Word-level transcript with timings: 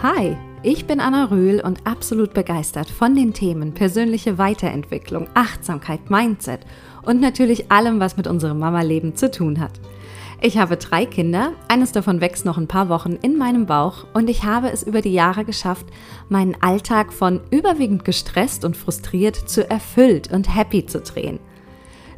Hi, 0.00 0.36
ich 0.62 0.86
bin 0.86 1.00
Anna 1.00 1.24
Röhl 1.24 1.60
und 1.60 1.84
absolut 1.84 2.32
begeistert 2.32 2.88
von 2.88 3.16
den 3.16 3.34
Themen 3.34 3.74
persönliche 3.74 4.38
Weiterentwicklung, 4.38 5.26
Achtsamkeit, 5.34 6.08
Mindset 6.08 6.60
und 7.02 7.20
natürlich 7.20 7.72
allem, 7.72 7.98
was 7.98 8.16
mit 8.16 8.28
unserem 8.28 8.60
Mama-Leben 8.60 9.16
zu 9.16 9.28
tun 9.28 9.58
hat. 9.58 9.72
Ich 10.40 10.56
habe 10.56 10.76
drei 10.76 11.04
Kinder, 11.04 11.50
eines 11.66 11.90
davon 11.90 12.20
wächst 12.20 12.44
noch 12.44 12.58
ein 12.58 12.68
paar 12.68 12.88
Wochen 12.88 13.14
in 13.22 13.36
meinem 13.36 13.66
Bauch 13.66 14.06
und 14.14 14.30
ich 14.30 14.44
habe 14.44 14.70
es 14.70 14.84
über 14.84 15.02
die 15.02 15.12
Jahre 15.12 15.44
geschafft, 15.44 15.86
meinen 16.28 16.54
Alltag 16.60 17.12
von 17.12 17.40
überwiegend 17.50 18.04
gestresst 18.04 18.64
und 18.64 18.76
frustriert 18.76 19.34
zu 19.34 19.68
erfüllt 19.68 20.30
und 20.30 20.54
happy 20.54 20.86
zu 20.86 21.00
drehen. 21.00 21.40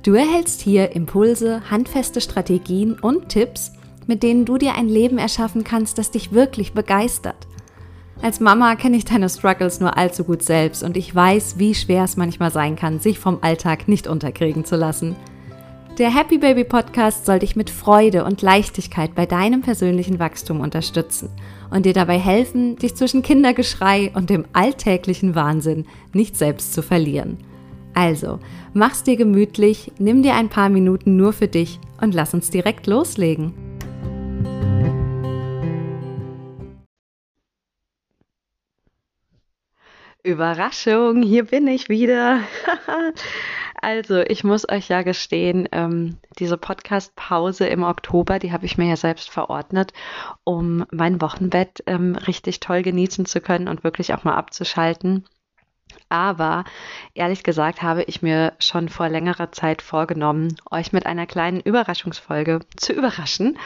Du 0.02 0.12
erhältst 0.12 0.60
hier 0.60 0.94
Impulse, 0.94 1.62
handfeste 1.70 2.20
Strategien 2.20 2.98
und 3.00 3.30
Tipps, 3.30 3.72
mit 4.06 4.22
denen 4.22 4.44
du 4.44 4.58
dir 4.58 4.74
ein 4.74 4.88
Leben 4.90 5.16
erschaffen 5.16 5.64
kannst, 5.64 5.96
das 5.96 6.10
dich 6.10 6.32
wirklich 6.32 6.74
begeistert. 6.74 7.46
Als 8.22 8.38
Mama 8.38 8.76
kenne 8.76 8.98
ich 8.98 9.06
deine 9.06 9.30
Struggles 9.30 9.80
nur 9.80 9.96
allzu 9.96 10.24
gut 10.24 10.42
selbst 10.42 10.82
und 10.82 10.96
ich 10.98 11.14
weiß, 11.14 11.58
wie 11.58 11.74
schwer 11.74 12.04
es 12.04 12.18
manchmal 12.18 12.50
sein 12.50 12.76
kann, 12.76 13.00
sich 13.00 13.18
vom 13.18 13.38
Alltag 13.40 13.88
nicht 13.88 14.06
unterkriegen 14.06 14.66
zu 14.66 14.76
lassen. 14.76 15.16
Der 15.96 16.14
Happy 16.14 16.36
Baby 16.36 16.64
Podcast 16.64 17.24
soll 17.24 17.38
dich 17.38 17.56
mit 17.56 17.70
Freude 17.70 18.24
und 18.24 18.42
Leichtigkeit 18.42 19.14
bei 19.14 19.24
deinem 19.24 19.62
persönlichen 19.62 20.18
Wachstum 20.18 20.60
unterstützen 20.60 21.30
und 21.70 21.86
dir 21.86 21.94
dabei 21.94 22.18
helfen, 22.18 22.76
dich 22.76 22.94
zwischen 22.94 23.22
Kindergeschrei 23.22 24.10
und 24.14 24.28
dem 24.28 24.44
alltäglichen 24.52 25.34
Wahnsinn 25.34 25.86
nicht 26.12 26.36
selbst 26.36 26.74
zu 26.74 26.82
verlieren. 26.82 27.38
Also, 27.94 28.38
mach's 28.74 29.02
dir 29.02 29.16
gemütlich, 29.16 29.92
nimm 29.98 30.22
dir 30.22 30.34
ein 30.34 30.50
paar 30.50 30.68
Minuten 30.68 31.16
nur 31.16 31.32
für 31.32 31.48
dich 31.48 31.80
und 32.00 32.14
lass 32.14 32.34
uns 32.34 32.50
direkt 32.50 32.86
loslegen. 32.86 33.69
Überraschung, 40.22 41.22
hier 41.22 41.44
bin 41.44 41.66
ich 41.66 41.88
wieder. 41.88 42.40
also, 43.80 44.20
ich 44.20 44.44
muss 44.44 44.68
euch 44.68 44.88
ja 44.88 45.02
gestehen, 45.02 45.68
ähm, 45.72 46.18
diese 46.38 46.56
Podcast-Pause 46.56 47.66
im 47.66 47.82
Oktober, 47.82 48.38
die 48.38 48.52
habe 48.52 48.66
ich 48.66 48.78
mir 48.78 48.88
ja 48.88 48.96
selbst 48.96 49.30
verordnet, 49.30 49.92
um 50.44 50.84
mein 50.90 51.20
Wochenbett 51.20 51.82
ähm, 51.86 52.16
richtig 52.16 52.60
toll 52.60 52.82
genießen 52.82 53.24
zu 53.26 53.40
können 53.40 53.68
und 53.68 53.84
wirklich 53.84 54.12
auch 54.14 54.24
mal 54.24 54.36
abzuschalten. 54.36 55.24
Aber 56.08 56.64
ehrlich 57.14 57.42
gesagt 57.42 57.82
habe 57.82 58.02
ich 58.02 58.22
mir 58.22 58.52
schon 58.58 58.88
vor 58.88 59.08
längerer 59.08 59.52
Zeit 59.52 59.82
vorgenommen, 59.82 60.56
euch 60.70 60.92
mit 60.92 61.06
einer 61.06 61.26
kleinen 61.26 61.60
Überraschungsfolge 61.60 62.60
zu 62.76 62.92
überraschen. 62.92 63.58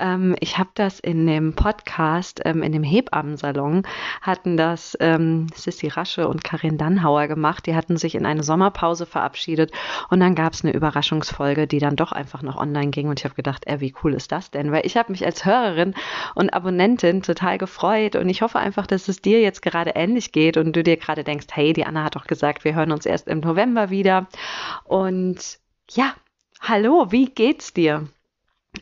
Ähm, 0.00 0.34
ich 0.40 0.58
habe 0.58 0.70
das 0.74 1.00
in 1.00 1.26
dem 1.26 1.54
Podcast, 1.54 2.40
ähm, 2.44 2.62
in 2.62 2.72
dem 2.72 2.82
Hebammensalon, 2.82 3.82
hatten 4.20 4.56
das 4.56 4.96
ähm, 5.00 5.48
Sissy 5.54 5.88
Rasche 5.88 6.28
und 6.28 6.44
Karin 6.44 6.78
Dannhauer 6.78 7.28
gemacht. 7.28 7.66
Die 7.66 7.74
hatten 7.74 7.96
sich 7.96 8.14
in 8.14 8.26
eine 8.26 8.42
Sommerpause 8.42 9.06
verabschiedet 9.06 9.72
und 10.10 10.20
dann 10.20 10.34
gab 10.34 10.52
es 10.54 10.64
eine 10.64 10.72
Überraschungsfolge, 10.72 11.66
die 11.66 11.78
dann 11.78 11.96
doch 11.96 12.12
einfach 12.12 12.42
noch 12.42 12.56
online 12.56 12.90
ging. 12.90 13.08
Und 13.08 13.20
ich 13.20 13.24
habe 13.24 13.34
gedacht, 13.34 13.64
ey, 13.66 13.80
wie 13.80 13.94
cool 14.02 14.14
ist 14.14 14.32
das 14.32 14.50
denn? 14.50 14.72
Weil 14.72 14.86
ich 14.86 14.96
habe 14.96 15.12
mich 15.12 15.24
als 15.24 15.44
Hörerin 15.44 15.94
und 16.34 16.52
Abonnentin 16.54 17.22
total 17.22 17.58
gefreut 17.58 18.16
und 18.16 18.28
ich 18.28 18.42
hoffe 18.42 18.58
einfach, 18.58 18.86
dass 18.86 19.08
es 19.08 19.20
dir 19.20 19.40
jetzt 19.40 19.62
gerade 19.62 19.92
ähnlich 19.94 20.32
geht 20.32 20.56
und 20.56 20.74
du 20.74 20.82
dir 20.82 20.96
gerade 20.96 21.24
denkst, 21.24 21.46
hey, 21.52 21.61
die 21.68 21.72
die 21.82 21.86
Anna 21.86 22.04
hat 22.04 22.16
doch 22.16 22.26
gesagt, 22.26 22.64
wir 22.64 22.74
hören 22.74 22.92
uns 22.92 23.06
erst 23.06 23.28
im 23.28 23.40
November 23.40 23.90
wieder. 23.90 24.26
Und 24.84 25.58
ja, 25.90 26.14
hallo, 26.60 27.10
wie 27.10 27.26
geht's 27.26 27.72
dir? 27.72 28.08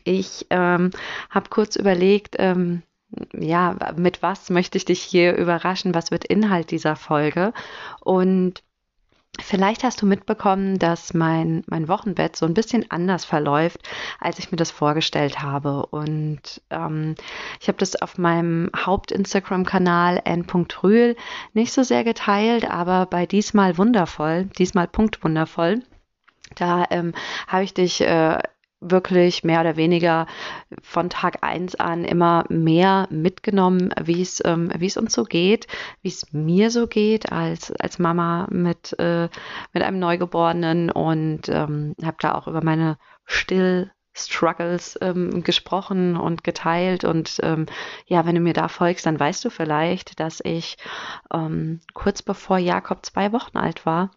Ich 0.03 0.47
ähm, 0.49 0.91
habe 1.29 1.49
kurz 1.49 1.75
überlegt, 1.75 2.35
ähm, 2.39 2.83
ja, 3.33 3.75
mit 3.97 4.21
was 4.23 4.49
möchte 4.49 4.77
ich 4.77 4.85
dich 4.85 5.01
hier 5.01 5.35
überraschen? 5.35 5.93
Was 5.93 6.11
wird 6.11 6.25
Inhalt 6.25 6.71
dieser 6.71 6.95
Folge? 6.95 7.53
Und 7.99 8.63
Vielleicht 9.39 9.83
hast 9.83 10.01
du 10.01 10.05
mitbekommen, 10.05 10.77
dass 10.77 11.13
mein, 11.13 11.63
mein 11.67 11.87
Wochenbett 11.87 12.35
so 12.35 12.45
ein 12.45 12.53
bisschen 12.53 12.91
anders 12.91 13.23
verläuft, 13.23 13.79
als 14.19 14.39
ich 14.39 14.51
mir 14.51 14.57
das 14.57 14.71
vorgestellt 14.71 15.41
habe. 15.41 15.85
Und 15.85 16.61
ähm, 16.69 17.15
ich 17.61 17.69
habe 17.69 17.77
das 17.77 17.95
auf 18.01 18.17
meinem 18.17 18.69
Haupt-Instagram-Kanal 18.75 20.21
n.rühl 20.25 21.15
nicht 21.53 21.71
so 21.71 21.83
sehr 21.83 22.03
geteilt, 22.03 22.69
aber 22.69 23.05
bei 23.05 23.25
diesmal 23.25 23.77
wundervoll, 23.77 24.45
diesmal 24.57 24.87
Punkt 24.87 25.23
wundervoll, 25.23 25.81
da 26.55 26.85
ähm, 26.89 27.13
habe 27.47 27.63
ich 27.63 27.73
dich 27.73 28.01
äh, 28.01 28.37
wirklich 28.81 29.43
mehr 29.43 29.61
oder 29.61 29.77
weniger 29.77 30.27
von 30.81 31.09
Tag 31.09 31.43
eins 31.43 31.75
an 31.75 32.03
immer 32.03 32.45
mehr 32.49 33.07
mitgenommen, 33.11 33.93
wie 34.03 34.21
es 34.21 34.41
ähm, 34.43 34.71
wie 34.77 34.87
es 34.87 34.97
uns 34.97 35.13
so 35.13 35.23
geht, 35.23 35.67
wie 36.01 36.09
es 36.09 36.33
mir 36.33 36.71
so 36.71 36.87
geht 36.87 37.31
als 37.31 37.71
als 37.71 37.99
Mama 37.99 38.47
mit 38.51 38.97
äh, 38.99 39.29
mit 39.73 39.83
einem 39.83 39.99
Neugeborenen 39.99 40.89
und 40.89 41.47
ähm, 41.47 41.95
habe 42.03 42.17
da 42.19 42.33
auch 42.33 42.47
über 42.47 42.63
meine 42.63 42.97
still 43.25 43.91
Struggles 44.13 44.97
ähm, 45.01 45.43
gesprochen 45.43 46.17
und 46.17 46.43
geteilt. 46.43 47.03
Und 47.03 47.39
ähm, 47.43 47.65
ja, 48.05 48.25
wenn 48.25 48.35
du 48.35 48.41
mir 48.41 48.53
da 48.53 48.67
folgst, 48.67 49.05
dann 49.05 49.19
weißt 49.19 49.45
du 49.45 49.49
vielleicht, 49.49 50.19
dass 50.19 50.41
ich 50.43 50.77
ähm, 51.33 51.79
kurz 51.93 52.21
bevor 52.21 52.57
Jakob 52.57 53.05
zwei 53.05 53.31
Wochen 53.31 53.57
alt 53.57 53.85
war, 53.85 54.11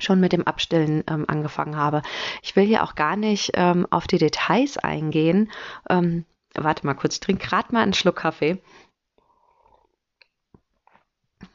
schon 0.00 0.20
mit 0.20 0.32
dem 0.32 0.46
Abstillen 0.46 1.04
ähm, 1.08 1.24
angefangen 1.28 1.76
habe. 1.76 2.02
Ich 2.42 2.56
will 2.56 2.64
hier 2.64 2.82
auch 2.82 2.94
gar 2.94 3.16
nicht 3.16 3.52
ähm, 3.54 3.86
auf 3.90 4.06
die 4.06 4.18
Details 4.18 4.78
eingehen. 4.78 5.50
Ähm, 5.88 6.24
warte 6.54 6.86
mal 6.86 6.94
kurz, 6.94 7.14
ich 7.14 7.20
trinke 7.20 7.46
gerade 7.46 7.72
mal 7.72 7.82
einen 7.82 7.94
Schluck 7.94 8.16
Kaffee. 8.16 8.60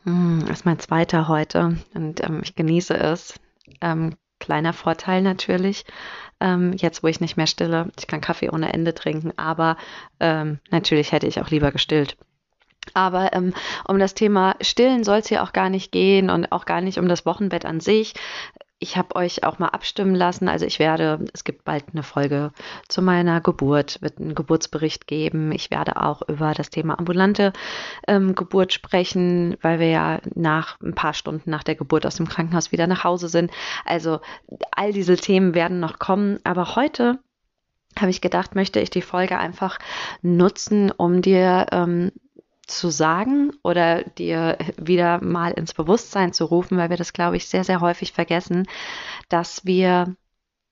Hm, 0.04 0.44
das 0.48 0.60
ist 0.60 0.66
mein 0.66 0.80
zweiter 0.80 1.28
heute 1.28 1.78
und 1.94 2.24
ähm, 2.24 2.42
ich 2.44 2.56
genieße 2.56 2.96
es. 2.96 3.40
Ähm, 3.82 4.16
kleiner 4.40 4.74
Vorteil 4.74 5.22
natürlich, 5.22 5.86
ähm, 6.42 6.74
jetzt 6.74 7.04
wo 7.04 7.08
ich 7.08 7.22
nicht 7.22 7.38
mehr 7.38 7.48
stille. 7.48 7.90
Ich 7.98 8.08
kann 8.08 8.20
Kaffee 8.20 8.50
ohne 8.50 8.74
Ende 8.74 8.94
trinken, 8.94 9.32
aber 9.38 9.78
natürlich 10.20 11.12
hätte 11.12 11.28
ich 11.28 11.42
auch 11.42 11.50
lieber 11.50 11.72
gestillt. 11.72 12.18
Aber 12.94 13.34
ähm, 13.34 13.54
um 13.88 14.00
das 14.00 14.14
Thema 14.14 14.56
Stillen 14.62 15.04
soll 15.04 15.20
es 15.20 15.28
hier 15.28 15.44
auch 15.44 15.54
gar 15.54 15.70
nicht 15.70 15.92
gehen 15.92 16.30
und 16.30 16.52
auch 16.52 16.66
gar 16.66 16.82
nicht 16.82 16.98
um 16.98 17.08
das 17.08 17.26
Wochenbett 17.26 17.66
an 17.66 17.80
sich. 17.80 18.14
Ich 18.80 18.98
habe 18.98 19.16
euch 19.16 19.46
auch 19.46 19.60
mal 19.60 19.70
abstimmen 19.70 20.14
lassen. 20.14 20.50
Also 20.50 20.66
ich 20.66 20.78
werde, 20.78 21.24
es 21.34 21.46
gibt 21.46 21.64
bald 21.64 21.86
eine 21.94 22.04
Folge 22.04 22.52
zu 22.90 23.02
meiner 23.02 23.40
Geburt, 23.40 24.02
wird 24.02 24.20
einen 24.20 24.36
Geburtsbericht 24.36 25.08
geben. 25.08 25.54
Ich 25.54 25.72
werde 25.72 26.02
auch 26.02 26.22
über 26.28 26.54
das 26.54 26.70
Thema 26.70 27.00
ambulante 27.00 27.54
ähm, 28.10 28.36
Geburt 28.36 28.74
sprechen, 28.74 29.56
weil 29.62 29.80
wir 29.80 29.88
ja 29.88 30.20
nach 30.36 30.82
ein 30.82 30.96
paar 30.96 31.14
Stunden 31.14 31.50
nach 31.50 31.64
der 31.64 31.76
Geburt 31.76 32.06
aus 32.06 32.18
dem 32.18 32.28
Krankenhaus 32.28 32.74
wieder 32.74 32.88
nach 32.88 33.06
Hause 33.06 33.30
sind. 33.30 33.52
Also 33.86 34.20
all 34.72 34.92
diese 34.92 35.16
Themen 35.16 35.56
werden 35.56 35.80
noch 35.80 35.98
kommen. 35.98 36.40
Aber 36.44 36.76
heute 36.76 37.20
habe 37.98 38.12
ich 38.12 38.20
gedacht, 38.20 38.54
möchte 38.54 38.82
ich 38.82 38.90
die 38.90 39.02
Folge 39.02 39.38
einfach 39.38 39.80
nutzen, 40.22 40.92
um 40.92 41.22
dir 41.22 41.68
ähm, 41.72 42.12
zu 42.68 42.90
sagen 42.90 43.52
oder 43.64 44.04
dir 44.04 44.58
wieder 44.78 45.24
mal 45.24 45.52
ins 45.52 45.74
Bewusstsein 45.74 46.34
zu 46.34 46.46
rufen, 46.46 46.78
weil 46.78 46.90
wir 46.90 46.98
das, 46.98 47.14
glaube 47.14 47.38
ich, 47.38 47.48
sehr, 47.48 47.64
sehr 47.64 47.82
häufig 47.82 48.14
vergessen, 48.14 48.68
dass 49.30 49.66
wir 49.66 50.16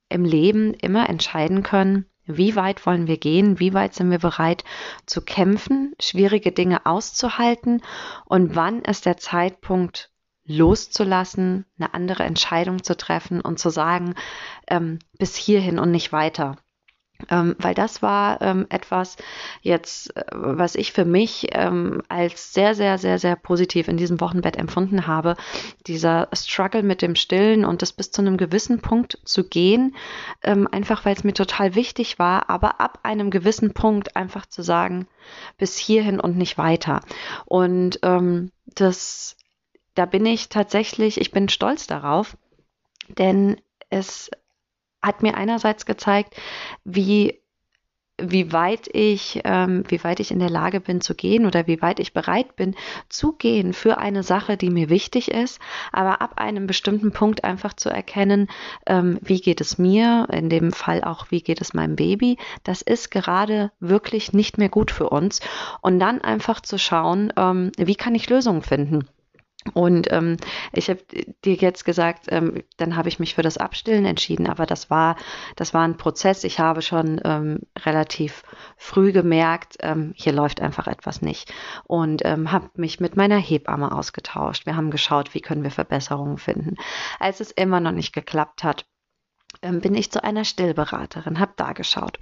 im 0.10 0.26
Leben 0.26 0.74
immer 0.74 1.10
entscheiden 1.10 1.64
können, 1.64 2.06
wie 2.26 2.56
weit 2.56 2.86
wollen 2.86 3.08
wir 3.08 3.18
gehen, 3.18 3.60
wie 3.60 3.74
weit 3.74 3.94
sind 3.94 4.12
wir 4.12 4.20
bereit 4.20 4.64
zu 5.06 5.22
kämpfen, 5.22 5.94
schwierige 6.00 6.52
Dinge 6.52 6.86
auszuhalten 6.86 7.82
und 8.26 8.56
wann 8.56 8.82
ist 8.82 9.06
der 9.06 9.18
Zeitpunkt 9.18 10.12
loszulassen, 10.46 11.66
eine 11.78 11.94
andere 11.94 12.24
Entscheidung 12.24 12.84
zu 12.84 12.96
treffen 12.96 13.42
und 13.42 13.60
zu 13.60 13.70
sagen, 13.70 14.16
ähm, 14.68 15.00
bis 15.18 15.36
hierhin 15.36 15.80
und 15.80 15.92
nicht 15.92 16.12
weiter. 16.12 16.58
Ähm, 17.30 17.56
weil 17.60 17.74
das 17.74 18.02
war 18.02 18.42
ähm, 18.42 18.66
etwas 18.70 19.18
jetzt, 19.62 20.16
äh, 20.16 20.24
was 20.32 20.76
ich 20.76 20.92
für 20.94 21.06
mich 21.06 21.48
ähm, 21.52 22.02
als 22.10 22.54
sehr, 22.54 22.76
sehr, 22.76 22.98
sehr, 22.98 23.20
sehr 23.20 23.36
positiv 23.36 23.88
in 23.88 23.98
diesem 23.98 24.20
Wochenbett 24.22 24.58
empfunden 24.58 25.08
habe. 25.08 25.36
Dieser 25.88 26.30
Struggle 26.34 26.84
mit 26.84 27.02
dem 27.02 27.16
Stillen 27.16 27.66
und 27.66 27.82
das 27.82 27.94
bis 27.94 28.12
zu 28.12 28.22
einem 28.22 28.38
gewissen 28.38 28.82
Punkt 28.82 29.20
zu 29.26 29.48
gehen, 29.48 29.96
ähm, 30.44 30.68
einfach 30.72 31.06
weil 31.06 31.16
es 31.16 31.24
mir 31.24 31.34
total 31.34 31.76
wichtig 31.76 32.20
war, 32.20 32.50
aber 32.50 32.80
ab 32.82 33.00
einem 33.04 33.30
gewissen 33.30 33.74
Punkt 33.74 34.16
einfach 34.16 34.46
zu 34.46 34.62
sagen, 34.62 35.08
bis 35.58 35.78
hierhin 35.78 36.20
und 36.20 36.38
nicht 36.38 36.58
weiter. 36.58 37.02
Und 37.46 38.00
ähm, 38.04 38.52
das, 38.66 39.38
da 39.96 40.06
bin 40.06 40.26
ich 40.26 40.50
tatsächlich, 40.50 41.20
ich 41.20 41.32
bin 41.32 41.50
stolz 41.50 41.88
darauf, 41.88 42.38
denn 43.18 43.60
es 43.90 44.32
hat 45.02 45.24
mir 45.24 45.36
einerseits 45.36 45.86
gezeigt, 45.86 46.36
wie 46.84 47.42
wie 48.22 48.54
weit 48.54 48.88
ich, 48.94 49.42
ähm, 49.44 49.84
wie 49.88 50.04
weit 50.04 50.20
ich 50.20 50.32
in 50.32 50.40
der 50.40 50.50
Lage 50.50 50.80
bin 50.80 51.02
zu 51.02 51.16
gehen 51.16 51.46
oder 51.46 51.68
wie 51.68 51.82
weit 51.82 52.00
ich 52.00 52.14
bereit 52.14 52.56
bin 52.56 52.76
zu 53.10 53.34
gehen 53.34 53.74
für 53.74 53.98
eine 53.98 54.24
Sache, 54.24 54.58
die 54.58 54.70
mir 54.70 54.90
wichtig 54.90 55.32
ist, 55.32 55.60
aber 55.92 56.22
ab 56.22 56.34
einem 56.38 56.68
bestimmten 56.68 57.12
Punkt 57.12 57.44
einfach 57.44 57.74
zu 57.74 57.90
erkennen, 57.90 58.48
ähm, 58.86 59.18
wie 59.22 59.42
geht 59.42 59.62
es 59.62 59.78
mir, 59.78 60.28
in 60.32 60.50
dem 60.50 60.72
Fall 60.72 61.04
auch, 61.04 61.32
wie 61.32 61.42
geht 61.42 61.62
es 61.62 61.74
meinem 61.74 61.96
Baby, 61.96 62.38
das 62.64 62.82
ist 62.82 63.12
gerade 63.12 63.72
wirklich 63.80 64.34
nicht 64.34 64.58
mehr 64.58 64.70
gut 64.70 64.92
für 64.92 65.10
uns 65.10 65.40
und 65.82 66.00
dann 66.00 66.22
einfach 66.22 66.62
zu 66.62 66.78
schauen, 66.78 67.34
ähm, 67.38 67.72
wie 67.78 67.96
kann 67.96 68.16
ich 68.16 68.30
Lösungen 68.30 68.62
finden. 68.62 69.08
Und 69.74 70.12
ähm, 70.12 70.38
ich 70.74 70.90
habe 70.90 71.02
dir 71.46 71.54
jetzt 71.54 71.86
gesagt, 71.86 72.26
ähm, 72.30 72.64
dann 72.78 72.96
habe 72.96 73.10
ich 73.10 73.20
mich 73.20 73.36
für 73.36 73.44
das 73.44 73.58
Abstillen 73.58 74.06
entschieden, 74.06 74.48
aber 74.48 74.66
das 74.66 74.90
war, 74.90 75.16
das 75.56 75.74
war 75.74 75.84
ein 75.84 75.98
Prozess. 75.98 76.44
Ich 76.44 76.60
habe 76.60 76.82
schon 76.82 77.22
ähm, 77.24 77.60
relativ 77.80 78.44
früh 78.78 79.12
gemerkt, 79.12 79.78
ähm, 79.82 80.14
hier 80.16 80.34
läuft 80.34 80.62
einfach 80.62 80.88
etwas 80.88 81.22
nicht. 81.22 81.54
Und 81.84 82.24
ähm, 82.26 82.52
habe 82.52 82.70
mich 82.76 83.00
mit 83.00 83.16
meiner 83.16 83.38
Hebamme 83.38 83.92
ausgetauscht. 83.92 84.66
Wir 84.66 84.76
haben 84.76 84.90
geschaut, 84.90 85.34
wie 85.36 85.42
können 85.42 85.64
wir 85.64 85.72
Verbesserungen 85.72 86.38
finden. 86.38 86.76
Als 87.20 87.40
es 87.40 87.52
immer 87.52 87.80
noch 87.80 87.92
nicht 87.92 88.14
geklappt 88.14 88.64
hat, 88.64 88.86
ähm, 89.62 89.82
bin 89.82 89.96
ich 89.96 90.12
zu 90.12 90.24
einer 90.24 90.46
Stillberaterin, 90.46 91.40
habe 91.40 91.54
da 91.56 91.74
geschaut. 91.74 92.18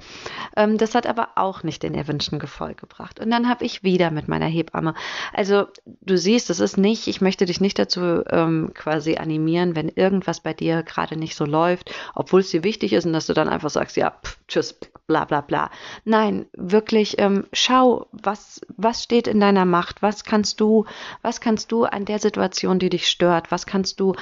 Ähm, 0.55 0.77
das 0.77 0.95
hat 0.95 1.07
aber 1.07 1.29
auch 1.35 1.63
nicht 1.63 1.83
den 1.83 1.95
erwünschten 1.95 2.39
Erfolg 2.39 2.77
gebracht. 2.77 3.19
Und 3.19 3.29
dann 3.31 3.47
habe 3.49 3.65
ich 3.65 3.83
wieder 3.83 4.11
mit 4.11 4.27
meiner 4.27 4.47
Hebamme. 4.47 4.93
Also 5.33 5.67
du 5.85 6.17
siehst, 6.17 6.49
es 6.49 6.59
ist 6.59 6.77
nicht, 6.77 7.07
ich 7.07 7.21
möchte 7.21 7.45
dich 7.45 7.61
nicht 7.61 7.79
dazu 7.79 8.23
ähm, 8.29 8.71
quasi 8.73 9.15
animieren, 9.15 9.75
wenn 9.75 9.89
irgendwas 9.89 10.41
bei 10.41 10.53
dir 10.53 10.83
gerade 10.83 11.17
nicht 11.17 11.35
so 11.35 11.45
läuft, 11.45 11.93
obwohl 12.15 12.41
es 12.41 12.49
dir 12.49 12.63
wichtig 12.63 12.93
ist 12.93 13.05
und 13.05 13.13
dass 13.13 13.27
du 13.27 13.33
dann 13.33 13.49
einfach 13.49 13.69
sagst, 13.69 13.97
ja, 13.97 14.11
pff, 14.11 14.37
tschüss, 14.47 14.77
bla 15.07 15.25
bla 15.25 15.41
bla. 15.41 15.71
Nein, 16.05 16.45
wirklich 16.53 17.19
ähm, 17.19 17.47
schau, 17.53 18.07
was, 18.11 18.61
was 18.77 19.03
steht 19.03 19.27
in 19.27 19.39
deiner 19.39 19.65
Macht, 19.65 20.01
was 20.01 20.23
kannst 20.23 20.59
du, 20.59 20.85
was 21.21 21.41
kannst 21.41 21.71
du 21.71 21.85
an 21.85 22.05
der 22.05 22.19
Situation, 22.19 22.79
die 22.79 22.89
dich 22.89 23.07
stört, 23.07 23.51
was 23.51 23.65
kannst 23.65 23.99
du 23.99 24.15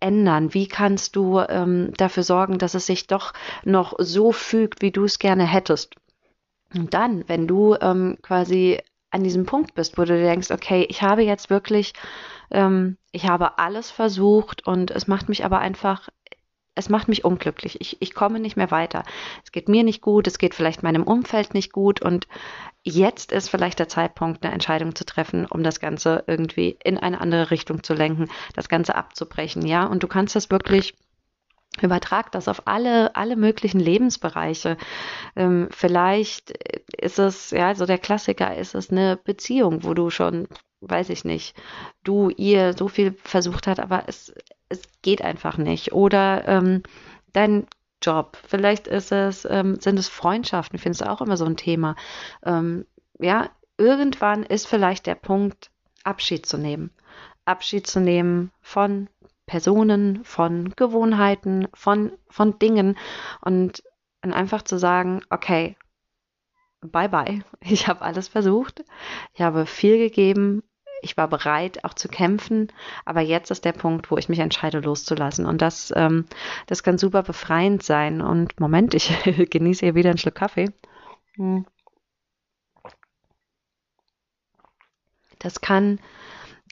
ändern? 0.00 0.54
Wie 0.54 0.68
kannst 0.68 1.16
du 1.16 1.40
ähm, 1.40 1.92
dafür 1.96 2.22
sorgen, 2.22 2.58
dass 2.58 2.74
es 2.74 2.86
sich 2.86 3.06
doch 3.06 3.32
noch 3.64 3.94
so 3.98 4.32
fügt, 4.32 4.82
wie 4.82 4.90
du 4.90 5.04
es 5.04 5.18
gerne 5.18 5.46
hättest? 5.46 5.94
Und 6.74 6.94
dann, 6.94 7.24
wenn 7.28 7.46
du 7.46 7.76
ähm, 7.80 8.18
quasi 8.22 8.80
an 9.10 9.24
diesem 9.24 9.46
Punkt 9.46 9.74
bist, 9.74 9.96
wo 9.96 10.04
du 10.04 10.20
denkst, 10.20 10.50
okay, 10.50 10.86
ich 10.88 11.02
habe 11.02 11.22
jetzt 11.22 11.48
wirklich, 11.50 11.94
ähm, 12.50 12.98
ich 13.10 13.26
habe 13.26 13.58
alles 13.58 13.90
versucht 13.90 14.66
und 14.66 14.90
es 14.90 15.06
macht 15.06 15.28
mich 15.28 15.44
aber 15.44 15.60
einfach 15.60 16.08
es 16.78 16.88
macht 16.88 17.08
mich 17.08 17.24
unglücklich. 17.24 17.80
Ich, 17.80 17.96
ich 18.00 18.14
komme 18.14 18.40
nicht 18.40 18.56
mehr 18.56 18.70
weiter. 18.70 19.02
Es 19.44 19.52
geht 19.52 19.68
mir 19.68 19.82
nicht 19.82 20.00
gut, 20.00 20.26
es 20.26 20.38
geht 20.38 20.54
vielleicht 20.54 20.82
meinem 20.82 21.02
Umfeld 21.02 21.52
nicht 21.52 21.72
gut 21.72 22.00
und 22.00 22.26
jetzt 22.82 23.32
ist 23.32 23.50
vielleicht 23.50 23.78
der 23.80 23.88
Zeitpunkt, 23.88 24.44
eine 24.44 24.54
Entscheidung 24.54 24.94
zu 24.94 25.04
treffen, 25.04 25.46
um 25.46 25.62
das 25.62 25.80
Ganze 25.80 26.24
irgendwie 26.26 26.78
in 26.82 26.96
eine 26.96 27.20
andere 27.20 27.50
Richtung 27.50 27.82
zu 27.82 27.94
lenken, 27.94 28.28
das 28.54 28.68
Ganze 28.68 28.94
abzubrechen, 28.94 29.66
ja. 29.66 29.84
Und 29.84 30.02
du 30.02 30.08
kannst 30.08 30.36
das 30.36 30.50
wirklich 30.50 30.94
Übertrag 31.82 32.32
das 32.32 32.48
auf 32.48 32.66
alle, 32.66 33.14
alle 33.14 33.36
möglichen 33.36 33.80
Lebensbereiche. 33.80 34.76
Ähm, 35.36 35.68
vielleicht 35.70 36.50
ist 36.96 37.18
es, 37.18 37.50
ja, 37.50 37.74
so 37.74 37.86
der 37.86 37.98
Klassiker 37.98 38.56
ist 38.56 38.74
es 38.74 38.90
eine 38.90 39.16
Beziehung, 39.16 39.84
wo 39.84 39.94
du 39.94 40.10
schon, 40.10 40.48
weiß 40.80 41.10
ich 41.10 41.24
nicht, 41.24 41.54
du, 42.04 42.30
ihr 42.30 42.72
so 42.72 42.88
viel 42.88 43.12
versucht 43.22 43.66
hat, 43.66 43.80
aber 43.80 44.04
es, 44.06 44.32
es 44.68 44.82
geht 45.02 45.22
einfach 45.22 45.58
nicht. 45.58 45.92
Oder 45.92 46.46
ähm, 46.46 46.82
dein 47.32 47.66
Job, 48.02 48.38
vielleicht 48.46 48.86
ist 48.86 49.12
es, 49.12 49.44
ähm, 49.44 49.80
sind 49.80 49.98
es 49.98 50.08
Freundschaften, 50.08 50.76
ich 50.76 50.82
finde 50.82 50.96
es 50.96 51.02
auch 51.02 51.20
immer 51.20 51.36
so 51.36 51.44
ein 51.44 51.56
Thema. 51.56 51.96
Ähm, 52.44 52.86
ja, 53.18 53.50
irgendwann 53.76 54.44
ist 54.44 54.66
vielleicht 54.66 55.06
der 55.06 55.16
Punkt, 55.16 55.70
Abschied 56.04 56.46
zu 56.46 56.58
nehmen. 56.58 56.90
Abschied 57.44 57.86
zu 57.86 58.00
nehmen 58.00 58.52
von 58.60 59.08
Personen, 59.46 60.24
von 60.24 60.72
Gewohnheiten, 60.76 61.68
von, 61.74 62.12
von 62.28 62.58
Dingen 62.58 62.96
und, 63.40 63.82
und 64.22 64.32
einfach 64.32 64.62
zu 64.62 64.78
sagen, 64.78 65.22
okay, 65.30 65.76
bye 66.80 67.08
bye. 67.08 67.42
Ich 67.60 67.88
habe 67.88 68.02
alles 68.02 68.28
versucht. 68.28 68.84
Ich 69.34 69.40
habe 69.40 69.66
viel 69.66 69.98
gegeben 69.98 70.62
ich 71.02 71.16
war 71.16 71.28
bereit, 71.28 71.84
auch 71.84 71.94
zu 71.94 72.08
kämpfen, 72.08 72.72
aber 73.04 73.20
jetzt 73.20 73.50
ist 73.50 73.64
der 73.64 73.72
Punkt, 73.72 74.10
wo 74.10 74.16
ich 74.16 74.28
mich 74.28 74.38
entscheide, 74.38 74.80
loszulassen. 74.80 75.46
Und 75.46 75.62
das, 75.62 75.92
ähm, 75.96 76.26
das 76.66 76.82
kann 76.82 76.98
super 76.98 77.22
befreiend 77.22 77.82
sein. 77.82 78.20
Und 78.20 78.58
Moment, 78.60 78.94
ich 78.94 79.12
genieße 79.50 79.86
hier 79.86 79.94
wieder 79.94 80.10
einen 80.10 80.18
Schluck 80.18 80.34
Kaffee. 80.34 80.70
Hm. 81.36 81.66
Das 85.38 85.60
kann, 85.60 86.00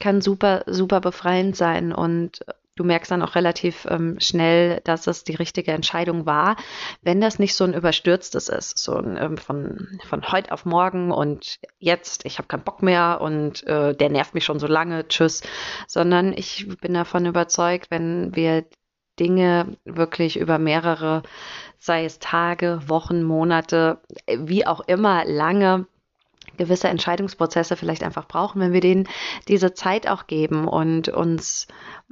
kann 0.01 0.21
super, 0.21 0.65
super 0.67 1.01
befreiend 1.01 1.57
sein. 1.57 1.93
Und 1.93 2.45
du 2.77 2.85
merkst 2.85 3.11
dann 3.11 3.23
auch 3.23 3.35
relativ 3.35 3.87
ähm, 3.91 4.17
schnell, 4.21 4.81
dass 4.85 5.07
es 5.07 5.25
die 5.25 5.35
richtige 5.35 5.73
Entscheidung 5.73 6.27
war, 6.27 6.57
wenn 7.03 7.21
das 7.21 7.39
nicht 7.39 7.55
so 7.55 7.65
ein 7.65 7.75
überstürztes 7.75 8.49
ist, 8.49 8.79
so 8.79 8.95
ein 8.95 9.17
ähm, 9.19 9.39
von, 9.39 9.99
von 10.05 10.31
heute 10.31 10.53
auf 10.53 10.65
morgen 10.65 11.11
und 11.11 11.59
jetzt, 11.79 12.25
ich 12.25 12.39
habe 12.39 12.49
keinen 12.49 12.65
Bock 12.65 12.83
mehr 12.83 13.21
und 13.21 13.67
äh, 13.67 13.95
der 13.95 14.11
nervt 14.11 14.35
mich 14.35 14.45
schon 14.45 14.61
so 14.61 14.67
lange, 14.67 15.09
tschüss, 15.09 15.43
sondern 15.89 16.33
ich 16.33 16.69
bin 16.81 16.95
davon 16.95 17.27
überzeugt, 17.27 17.91
wenn 17.91 18.37
wir 18.37 18.65
Dinge 19.19 19.79
wirklich 19.87 20.39
über 20.39 20.59
mehrere, 20.59 21.23
sei 21.79 22.05
es 22.05 22.19
Tage, 22.19 22.81
Wochen, 22.87 23.23
Monate, 23.23 24.01
wie 24.27 24.67
auch 24.67 24.81
immer, 24.81 25.25
lange 25.25 25.87
gewisse 26.57 26.89
Entscheidungsprozesse 26.89 27.77
vielleicht 27.77 28.03
einfach 28.03 28.27
brauchen, 28.27 28.61
wenn 28.61 28.73
wir 28.73 28.81
denen 28.81 29.09
diese 29.49 29.75
Zeit 29.75 30.09
auch 30.09 30.27
geben 30.27 30.69
und 30.69 31.09
uns 31.09 31.67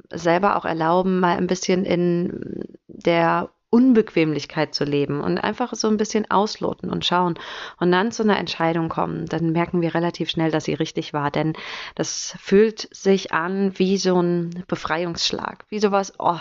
selber 0.09 0.55
auch 0.55 0.65
erlauben, 0.65 1.19
mal 1.19 1.37
ein 1.37 1.47
bisschen 1.47 1.85
in 1.85 2.63
der 2.87 3.49
Unbequemlichkeit 3.75 4.73
zu 4.73 4.85
leben 4.85 5.19
und 5.19 5.37
einfach 5.37 5.73
so 5.73 5.89
ein 5.89 5.97
bisschen 5.97 6.31
ausloten 6.31 6.89
und 6.89 7.03
schauen 7.03 7.37
und 7.77 7.91
dann 7.91 8.11
zu 8.13 8.23
einer 8.23 8.37
Entscheidung 8.37 8.87
kommen, 8.87 9.25
dann 9.25 9.51
merken 9.51 9.81
wir 9.81 9.93
relativ 9.93 10.29
schnell, 10.29 10.49
dass 10.49 10.63
sie 10.63 10.75
richtig 10.75 11.11
war, 11.11 11.29
denn 11.29 11.53
das 11.93 12.37
fühlt 12.39 12.87
sich 12.95 13.33
an 13.33 13.77
wie 13.77 13.97
so 13.97 14.21
ein 14.21 14.63
Befreiungsschlag, 14.67 15.65
wie 15.67 15.79
sowas, 15.79 16.13
oh, 16.19 16.39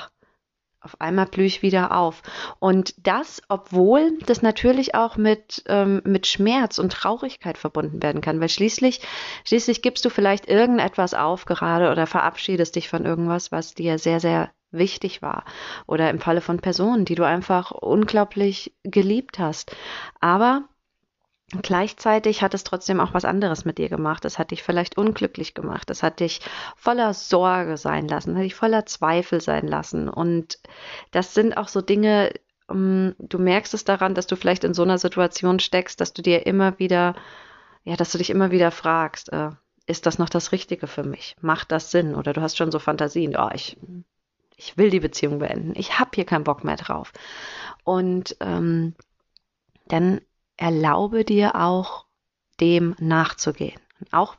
auf 0.84 1.00
einmal 1.00 1.26
blühe 1.26 1.46
ich 1.46 1.62
wieder 1.62 1.96
auf. 1.96 2.22
Und 2.58 2.94
das, 3.06 3.42
obwohl 3.48 4.18
das 4.26 4.42
natürlich 4.42 4.94
auch 4.94 5.16
mit, 5.16 5.64
ähm, 5.66 6.02
mit 6.04 6.26
Schmerz 6.26 6.78
und 6.78 6.92
Traurigkeit 6.92 7.58
verbunden 7.58 8.02
werden 8.02 8.20
kann, 8.20 8.40
weil 8.40 8.48
schließlich, 8.48 9.00
schließlich 9.44 9.82
gibst 9.82 10.04
du 10.04 10.10
vielleicht 10.10 10.48
irgendetwas 10.48 11.14
auf 11.14 11.46
gerade 11.46 11.90
oder 11.90 12.06
verabschiedest 12.06 12.76
dich 12.76 12.88
von 12.88 13.04
irgendwas, 13.04 13.50
was 13.50 13.74
dir 13.74 13.98
sehr, 13.98 14.20
sehr 14.20 14.50
wichtig 14.70 15.22
war. 15.22 15.44
Oder 15.86 16.10
im 16.10 16.20
Falle 16.20 16.40
von 16.40 16.58
Personen, 16.58 17.04
die 17.04 17.14
du 17.14 17.24
einfach 17.24 17.70
unglaublich 17.70 18.74
geliebt 18.82 19.38
hast. 19.38 19.74
Aber 20.20 20.64
Gleichzeitig 21.50 22.42
hat 22.42 22.54
es 22.54 22.64
trotzdem 22.64 23.00
auch 23.00 23.14
was 23.14 23.24
anderes 23.24 23.64
mit 23.64 23.78
dir 23.78 23.88
gemacht. 23.88 24.24
Es 24.24 24.38
hat 24.38 24.50
dich 24.50 24.62
vielleicht 24.62 24.96
unglücklich 24.96 25.54
gemacht. 25.54 25.90
Es 25.90 26.02
hat 26.02 26.20
dich 26.20 26.40
voller 26.76 27.12
Sorge 27.14 27.76
sein 27.76 28.08
lassen, 28.08 28.36
hat 28.36 28.44
dich 28.44 28.54
voller 28.54 28.86
Zweifel 28.86 29.40
sein 29.40 29.68
lassen. 29.68 30.08
Und 30.08 30.58
das 31.10 31.34
sind 31.34 31.56
auch 31.56 31.68
so 31.68 31.80
Dinge, 31.82 32.32
um, 32.66 33.14
du 33.18 33.38
merkst 33.38 33.74
es 33.74 33.84
daran, 33.84 34.14
dass 34.14 34.26
du 34.26 34.36
vielleicht 34.36 34.64
in 34.64 34.74
so 34.74 34.82
einer 34.82 34.98
Situation 34.98 35.60
steckst, 35.60 36.00
dass 36.00 36.14
du 36.14 36.22
dir 36.22 36.46
immer 36.46 36.78
wieder, 36.78 37.14
ja, 37.84 37.94
dass 37.96 38.12
du 38.12 38.18
dich 38.18 38.30
immer 38.30 38.50
wieder 38.50 38.70
fragst, 38.70 39.32
äh, 39.32 39.50
ist 39.86 40.06
das 40.06 40.18
noch 40.18 40.30
das 40.30 40.50
Richtige 40.50 40.86
für 40.86 41.04
mich? 41.04 41.36
Macht 41.42 41.70
das 41.72 41.90
Sinn? 41.90 42.14
Oder 42.14 42.32
du 42.32 42.40
hast 42.40 42.56
schon 42.56 42.72
so 42.72 42.78
Fantasien, 42.78 43.36
oh, 43.36 43.50
ich, 43.52 43.76
ich 44.56 44.78
will 44.78 44.88
die 44.88 45.00
Beziehung 45.00 45.40
beenden. 45.40 45.74
Ich 45.76 45.98
habe 45.98 46.10
hier 46.14 46.24
keinen 46.24 46.44
Bock 46.44 46.64
mehr 46.64 46.76
drauf. 46.76 47.12
Und 47.84 48.34
ähm, 48.40 48.94
dann 49.88 50.22
erlaube 50.56 51.24
dir 51.24 51.56
auch, 51.56 52.06
dem 52.60 52.94
nachzugehen. 53.00 53.80
Auch, 54.12 54.36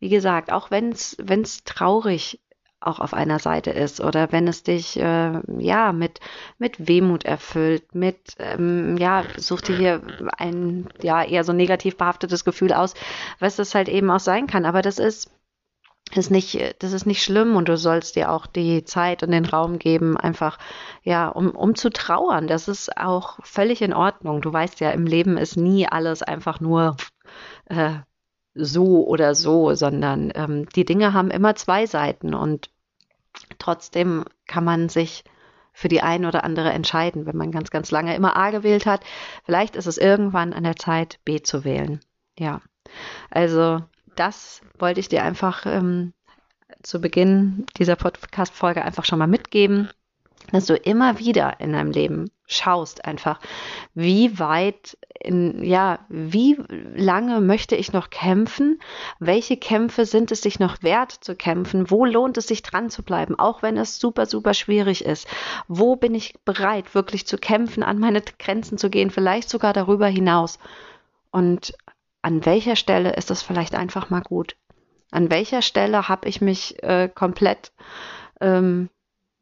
wie 0.00 0.08
gesagt, 0.08 0.50
auch 0.50 0.70
wenn 0.70 0.90
es 0.90 1.64
traurig 1.64 2.40
auch 2.80 3.00
auf 3.00 3.14
einer 3.14 3.38
Seite 3.38 3.70
ist 3.70 4.00
oder 4.00 4.32
wenn 4.32 4.46
es 4.46 4.62
dich 4.62 4.98
äh, 5.00 5.40
ja 5.58 5.92
mit 5.92 6.20
mit 6.58 6.88
Wehmut 6.88 7.24
erfüllt, 7.24 7.94
mit 7.94 8.36
ähm, 8.38 8.96
ja 8.98 9.24
such 9.36 9.62
dir 9.62 9.76
hier 9.76 10.02
ein 10.36 10.88
ja 11.02 11.24
eher 11.24 11.42
so 11.42 11.52
negativ 11.52 11.96
behaftetes 11.96 12.44
Gefühl 12.44 12.72
aus, 12.72 12.94
was 13.38 13.56
das 13.56 13.74
halt 13.74 13.88
eben 13.88 14.10
auch 14.10 14.20
sein 14.20 14.46
kann. 14.46 14.64
Aber 14.66 14.82
das 14.82 14.98
ist 14.98 15.30
ist 16.14 16.30
nicht, 16.30 16.76
das 16.82 16.92
ist 16.92 17.06
nicht 17.06 17.22
schlimm 17.22 17.56
und 17.56 17.68
du 17.68 17.76
sollst 17.76 18.16
dir 18.16 18.30
auch 18.30 18.46
die 18.46 18.84
Zeit 18.84 19.22
und 19.22 19.32
den 19.32 19.44
Raum 19.44 19.78
geben, 19.78 20.16
einfach, 20.16 20.58
ja, 21.02 21.28
um, 21.28 21.50
um 21.50 21.74
zu 21.74 21.90
trauern. 21.90 22.46
Das 22.46 22.68
ist 22.68 22.96
auch 22.96 23.38
völlig 23.42 23.82
in 23.82 23.92
Ordnung. 23.92 24.40
Du 24.40 24.52
weißt 24.52 24.80
ja, 24.80 24.90
im 24.90 25.06
Leben 25.06 25.36
ist 25.36 25.56
nie 25.56 25.88
alles 25.88 26.22
einfach 26.22 26.60
nur 26.60 26.96
äh, 27.66 27.94
so 28.54 29.06
oder 29.06 29.34
so, 29.34 29.74
sondern 29.74 30.32
ähm, 30.34 30.68
die 30.70 30.84
Dinge 30.84 31.12
haben 31.12 31.30
immer 31.30 31.56
zwei 31.56 31.86
Seiten 31.86 32.34
und 32.34 32.70
trotzdem 33.58 34.24
kann 34.46 34.64
man 34.64 34.88
sich 34.88 35.24
für 35.72 35.88
die 35.88 36.00
ein 36.00 36.24
oder 36.24 36.42
andere 36.44 36.70
entscheiden, 36.70 37.26
wenn 37.26 37.36
man 37.36 37.50
ganz, 37.50 37.70
ganz 37.70 37.90
lange 37.90 38.16
immer 38.16 38.34
A 38.36 38.50
gewählt 38.50 38.86
hat. 38.86 39.02
Vielleicht 39.44 39.76
ist 39.76 39.86
es 39.86 39.98
irgendwann 39.98 40.54
an 40.54 40.64
der 40.64 40.76
Zeit, 40.76 41.18
B 41.24 41.42
zu 41.42 41.64
wählen. 41.64 42.00
Ja, 42.38 42.62
also 43.30 43.82
das 44.16 44.60
wollte 44.78 45.00
ich 45.00 45.08
dir 45.08 45.22
einfach 45.22 45.66
ähm, 45.66 46.12
zu 46.82 47.00
Beginn 47.00 47.66
dieser 47.78 47.96
Podcast-Folge 47.96 48.84
einfach 48.84 49.04
schon 49.04 49.18
mal 49.18 49.26
mitgeben 49.26 49.90
dass 50.52 50.66
du 50.66 50.76
immer 50.76 51.18
wieder 51.18 51.60
in 51.60 51.72
deinem 51.72 51.90
Leben 51.90 52.30
schaust 52.46 53.04
einfach, 53.04 53.40
wie 53.94 54.38
weit, 54.38 54.96
in, 55.18 55.64
ja, 55.64 55.98
wie 56.08 56.56
lange 56.94 57.40
möchte 57.40 57.74
ich 57.74 57.92
noch 57.92 58.10
kämpfen? 58.10 58.80
Welche 59.18 59.56
Kämpfe 59.56 60.06
sind 60.06 60.30
es 60.30 60.42
sich 60.42 60.60
noch 60.60 60.82
wert 60.82 61.10
zu 61.10 61.34
kämpfen? 61.34 61.90
Wo 61.90 62.04
lohnt 62.04 62.36
es 62.36 62.46
sich 62.46 62.62
dran 62.62 62.90
zu 62.90 63.02
bleiben, 63.02 63.36
auch 63.36 63.62
wenn 63.62 63.76
es 63.76 63.98
super, 63.98 64.26
super 64.26 64.54
schwierig 64.54 65.04
ist? 65.04 65.26
Wo 65.66 65.96
bin 65.96 66.14
ich 66.14 66.34
bereit, 66.44 66.94
wirklich 66.94 67.26
zu 67.26 67.38
kämpfen, 67.38 67.82
an 67.82 67.98
meine 67.98 68.22
Grenzen 68.38 68.78
zu 68.78 68.90
gehen, 68.90 69.10
vielleicht 69.10 69.48
sogar 69.48 69.72
darüber 69.72 70.06
hinaus? 70.06 70.60
Und 71.32 71.74
an 72.26 72.44
welcher 72.44 72.74
Stelle 72.74 73.12
ist 73.12 73.30
es 73.30 73.42
vielleicht 73.42 73.76
einfach 73.76 74.10
mal 74.10 74.20
gut? 74.20 74.56
An 75.12 75.30
welcher 75.30 75.62
Stelle 75.62 76.08
habe 76.08 76.28
ich 76.28 76.40
mich 76.40 76.82
äh, 76.82 77.08
komplett 77.08 77.70
ähm, 78.40 78.90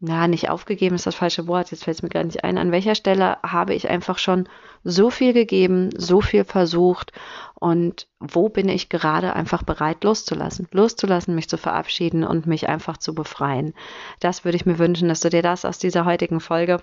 na, 0.00 0.28
nicht 0.28 0.50
aufgegeben 0.50 0.94
ist 0.94 1.06
das 1.06 1.14
falsche 1.14 1.46
Wort, 1.46 1.70
jetzt 1.70 1.84
fällt 1.84 1.96
es 1.96 2.02
mir 2.02 2.10
gar 2.10 2.24
nicht 2.24 2.44
ein. 2.44 2.58
An 2.58 2.72
welcher 2.72 2.94
Stelle 2.94 3.38
habe 3.42 3.72
ich 3.72 3.88
einfach 3.88 4.18
schon 4.18 4.50
so 4.82 5.08
viel 5.08 5.32
gegeben, 5.32 5.88
so 5.96 6.20
viel 6.20 6.44
versucht 6.44 7.12
und 7.54 8.06
wo 8.20 8.50
bin 8.50 8.68
ich 8.68 8.90
gerade 8.90 9.32
einfach 9.32 9.62
bereit 9.62 10.04
loszulassen? 10.04 10.68
Loszulassen, 10.70 11.34
mich 11.34 11.48
zu 11.48 11.56
verabschieden 11.56 12.22
und 12.22 12.46
mich 12.46 12.68
einfach 12.68 12.98
zu 12.98 13.14
befreien. 13.14 13.72
Das 14.20 14.44
würde 14.44 14.56
ich 14.56 14.66
mir 14.66 14.78
wünschen, 14.78 15.08
dass 15.08 15.20
du 15.20 15.30
dir 15.30 15.40
das 15.40 15.64
aus 15.64 15.78
dieser 15.78 16.04
heutigen 16.04 16.40
Folge 16.40 16.82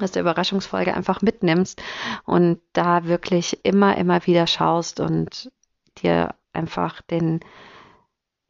aus 0.00 0.12
der 0.12 0.22
Überraschungsfolge 0.22 0.94
einfach 0.94 1.22
mitnimmst 1.22 1.82
und 2.24 2.60
da 2.72 3.04
wirklich 3.04 3.60
immer, 3.64 3.96
immer 3.96 4.26
wieder 4.26 4.46
schaust 4.46 5.00
und 5.00 5.50
dir 5.98 6.34
einfach 6.52 7.02
den, 7.02 7.40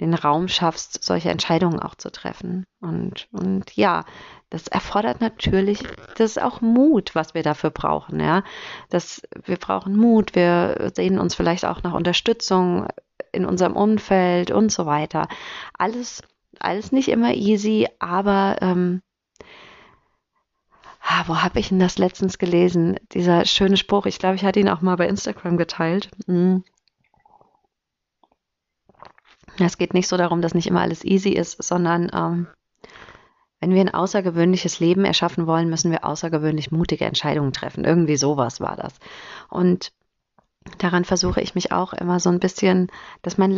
den 0.00 0.14
Raum 0.14 0.48
schaffst, 0.48 1.02
solche 1.02 1.30
Entscheidungen 1.30 1.80
auch 1.80 1.94
zu 1.94 2.10
treffen. 2.10 2.64
Und, 2.80 3.28
und 3.32 3.74
ja, 3.76 4.04
das 4.48 4.66
erfordert 4.68 5.20
natürlich, 5.20 5.82
das 6.16 6.32
ist 6.32 6.42
auch 6.42 6.60
Mut, 6.60 7.14
was 7.14 7.34
wir 7.34 7.42
dafür 7.42 7.70
brauchen, 7.70 8.20
ja. 8.20 8.42
Das, 8.88 9.22
wir 9.44 9.56
brauchen 9.56 9.96
Mut, 9.96 10.34
wir 10.34 10.90
sehen 10.94 11.18
uns 11.18 11.34
vielleicht 11.34 11.64
auch 11.64 11.82
nach 11.82 11.94
Unterstützung 11.94 12.86
in 13.32 13.44
unserem 13.44 13.76
Umfeld 13.76 14.50
und 14.50 14.72
so 14.72 14.86
weiter. 14.86 15.28
Alles, 15.78 16.22
alles 16.58 16.90
nicht 16.92 17.08
immer 17.08 17.34
easy, 17.34 17.86
aber 17.98 18.56
ähm, 18.60 19.02
ah, 21.10 21.24
wo 21.26 21.36
habe 21.36 21.58
ich 21.58 21.68
denn 21.68 21.80
das 21.80 21.98
letztens 21.98 22.38
gelesen? 22.38 22.96
Dieser 23.12 23.44
schöne 23.44 23.76
Spruch, 23.76 24.06
ich 24.06 24.18
glaube, 24.18 24.36
ich 24.36 24.44
hatte 24.44 24.60
ihn 24.60 24.68
auch 24.68 24.80
mal 24.80 24.96
bei 24.96 25.08
Instagram 25.08 25.56
geteilt. 25.56 26.10
Hm 26.26 26.64
es 29.66 29.78
geht 29.78 29.94
nicht 29.94 30.08
so 30.08 30.16
darum, 30.16 30.42
dass 30.42 30.54
nicht 30.54 30.66
immer 30.66 30.80
alles 30.80 31.04
easy 31.04 31.30
ist, 31.30 31.62
sondern 31.62 32.10
ähm, 32.14 32.46
wenn 33.60 33.74
wir 33.74 33.80
ein 33.80 33.94
außergewöhnliches 33.94 34.80
Leben 34.80 35.04
erschaffen 35.04 35.46
wollen, 35.46 35.68
müssen 35.68 35.90
wir 35.90 36.04
außergewöhnlich 36.04 36.70
mutige 36.70 37.04
Entscheidungen 37.04 37.52
treffen. 37.52 37.84
Irgendwie 37.84 38.16
sowas 38.16 38.60
war 38.60 38.76
das. 38.76 38.94
Und 39.50 39.92
daran 40.78 41.04
versuche 41.04 41.40
ich 41.40 41.54
mich 41.54 41.72
auch 41.72 41.92
immer 41.92 42.20
so 42.20 42.30
ein 42.30 42.40
bisschen, 42.40 42.90
dass 43.22 43.38
mein 43.38 43.50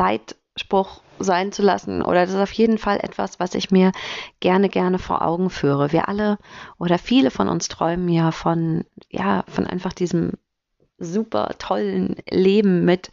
Leitspruch 0.56 1.02
sein 1.18 1.52
zu 1.52 1.62
lassen. 1.62 2.02
Oder 2.02 2.22
das 2.22 2.30
ist 2.30 2.40
auf 2.40 2.52
jeden 2.52 2.78
Fall 2.78 2.98
etwas, 3.02 3.40
was 3.40 3.54
ich 3.54 3.70
mir 3.70 3.92
gerne, 4.40 4.68
gerne 4.68 4.98
vor 4.98 5.22
Augen 5.22 5.50
führe. 5.50 5.92
Wir 5.92 6.08
alle 6.08 6.38
oder 6.78 6.98
viele 6.98 7.30
von 7.30 7.48
uns 7.48 7.68
träumen 7.68 8.08
ja 8.08 8.32
von, 8.32 8.84
ja, 9.08 9.44
von 9.48 9.66
einfach 9.66 9.92
diesem 9.92 10.32
super 10.98 11.54
tollen 11.58 12.16
Leben 12.30 12.84
mit, 12.84 13.10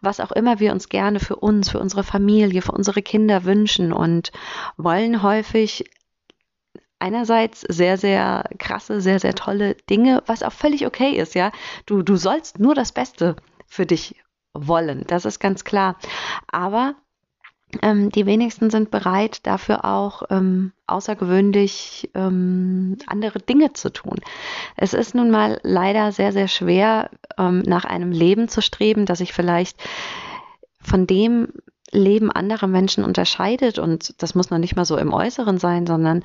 was 0.00 0.18
auch 0.18 0.32
immer 0.32 0.60
wir 0.60 0.72
uns 0.72 0.88
gerne 0.88 1.20
für 1.20 1.36
uns, 1.36 1.68
für 1.70 1.78
unsere 1.78 2.02
Familie, 2.02 2.62
für 2.62 2.72
unsere 2.72 3.02
Kinder 3.02 3.44
wünschen 3.44 3.92
und 3.92 4.32
wollen 4.76 5.22
häufig 5.22 5.84
einerseits 6.98 7.60
sehr, 7.60 7.96
sehr 7.96 8.44
krasse, 8.58 9.00
sehr, 9.00 9.20
sehr 9.20 9.34
tolle 9.34 9.76
Dinge, 9.88 10.22
was 10.26 10.42
auch 10.42 10.52
völlig 10.52 10.84
okay 10.84 11.12
ist, 11.12 11.34
ja. 11.34 11.52
Du, 11.86 12.02
du 12.02 12.16
sollst 12.16 12.58
nur 12.58 12.74
das 12.74 12.90
Beste 12.90 13.36
für 13.68 13.86
dich 13.86 14.16
wollen, 14.66 15.04
das 15.06 15.24
ist 15.24 15.38
ganz 15.38 15.64
klar. 15.64 15.96
Aber 16.50 16.94
ähm, 17.82 18.10
die 18.10 18.26
wenigsten 18.26 18.70
sind 18.70 18.90
bereit, 18.90 19.46
dafür 19.46 19.84
auch 19.84 20.22
ähm, 20.30 20.72
außergewöhnlich 20.86 22.10
ähm, 22.14 22.96
andere 23.06 23.40
Dinge 23.40 23.74
zu 23.74 23.92
tun. 23.92 24.18
Es 24.76 24.94
ist 24.94 25.14
nun 25.14 25.30
mal 25.30 25.60
leider 25.62 26.12
sehr, 26.12 26.32
sehr 26.32 26.48
schwer, 26.48 27.10
ähm, 27.36 27.60
nach 27.60 27.84
einem 27.84 28.10
Leben 28.10 28.48
zu 28.48 28.62
streben, 28.62 29.04
das 29.04 29.18
sich 29.18 29.34
vielleicht 29.34 29.76
von 30.80 31.06
dem 31.06 31.48
Leben 31.90 32.30
anderer 32.30 32.66
Menschen 32.66 33.04
unterscheidet 33.04 33.78
und 33.78 34.22
das 34.22 34.34
muss 34.34 34.50
noch 34.50 34.58
nicht 34.58 34.76
mal 34.76 34.84
so 34.84 34.96
im 34.98 35.12
Äußeren 35.12 35.58
sein, 35.58 35.86
sondern 35.86 36.22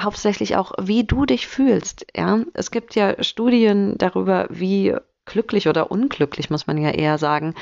hauptsächlich 0.00 0.56
auch, 0.56 0.72
wie 0.78 1.04
du 1.04 1.24
dich 1.24 1.46
fühlst. 1.46 2.06
Ja, 2.14 2.40
es 2.54 2.70
gibt 2.70 2.94
ja 2.94 3.22
Studien 3.22 3.96
darüber, 3.96 4.46
wie 4.50 4.94
glücklich 5.28 5.68
oder 5.68 5.90
unglücklich, 5.90 6.50
muss 6.50 6.66
man 6.66 6.78
ja 6.78 6.90
eher 6.90 7.18
sagen, 7.18 7.54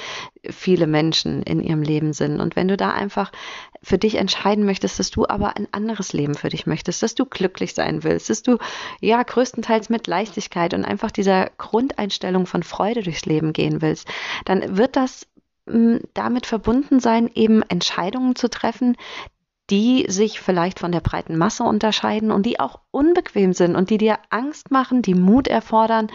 viele 0.48 0.86
Menschen 0.86 1.42
in 1.42 1.60
ihrem 1.60 1.82
Leben 1.82 2.12
sind. 2.12 2.40
Und 2.40 2.56
wenn 2.56 2.68
du 2.68 2.76
da 2.76 2.92
einfach 2.92 3.32
für 3.82 3.98
dich 3.98 4.14
entscheiden 4.14 4.64
möchtest, 4.64 4.98
dass 4.98 5.10
du 5.10 5.26
aber 5.28 5.56
ein 5.56 5.68
anderes 5.72 6.12
Leben 6.12 6.34
für 6.34 6.48
dich 6.48 6.66
möchtest, 6.66 7.02
dass 7.02 7.14
du 7.14 7.26
glücklich 7.26 7.74
sein 7.74 8.04
willst, 8.04 8.30
dass 8.30 8.42
du 8.42 8.58
ja 9.00 9.22
größtenteils 9.22 9.90
mit 9.90 10.06
Leichtigkeit 10.06 10.72
und 10.72 10.84
einfach 10.84 11.10
dieser 11.10 11.50
Grundeinstellung 11.58 12.46
von 12.46 12.62
Freude 12.62 13.02
durchs 13.02 13.26
Leben 13.26 13.52
gehen 13.52 13.82
willst, 13.82 14.08
dann 14.44 14.76
wird 14.76 14.96
das 14.96 15.26
hm, 15.68 16.00
damit 16.14 16.46
verbunden 16.46 17.00
sein, 17.00 17.30
eben 17.34 17.62
Entscheidungen 17.62 18.36
zu 18.36 18.48
treffen, 18.48 18.96
die 19.70 20.06
sich 20.08 20.40
vielleicht 20.40 20.78
von 20.78 20.92
der 20.92 21.00
breiten 21.00 21.36
Masse 21.36 21.64
unterscheiden 21.64 22.30
und 22.30 22.46
die 22.46 22.60
auch 22.60 22.80
unbequem 22.92 23.52
sind 23.52 23.74
und 23.74 23.90
die 23.90 23.98
dir 23.98 24.18
Angst 24.30 24.70
machen, 24.70 25.02
die 25.02 25.14
Mut 25.14 25.48
erfordern 25.48 26.08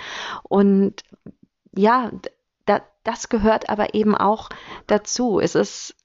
und 0.43 1.03
ja, 1.75 2.11
da, 2.65 2.81
das 3.03 3.29
gehört 3.29 3.69
aber 3.69 3.93
eben 3.93 4.15
auch 4.15 4.49
dazu. 4.87 5.39
Es 5.39 5.55
ist, 5.55 5.95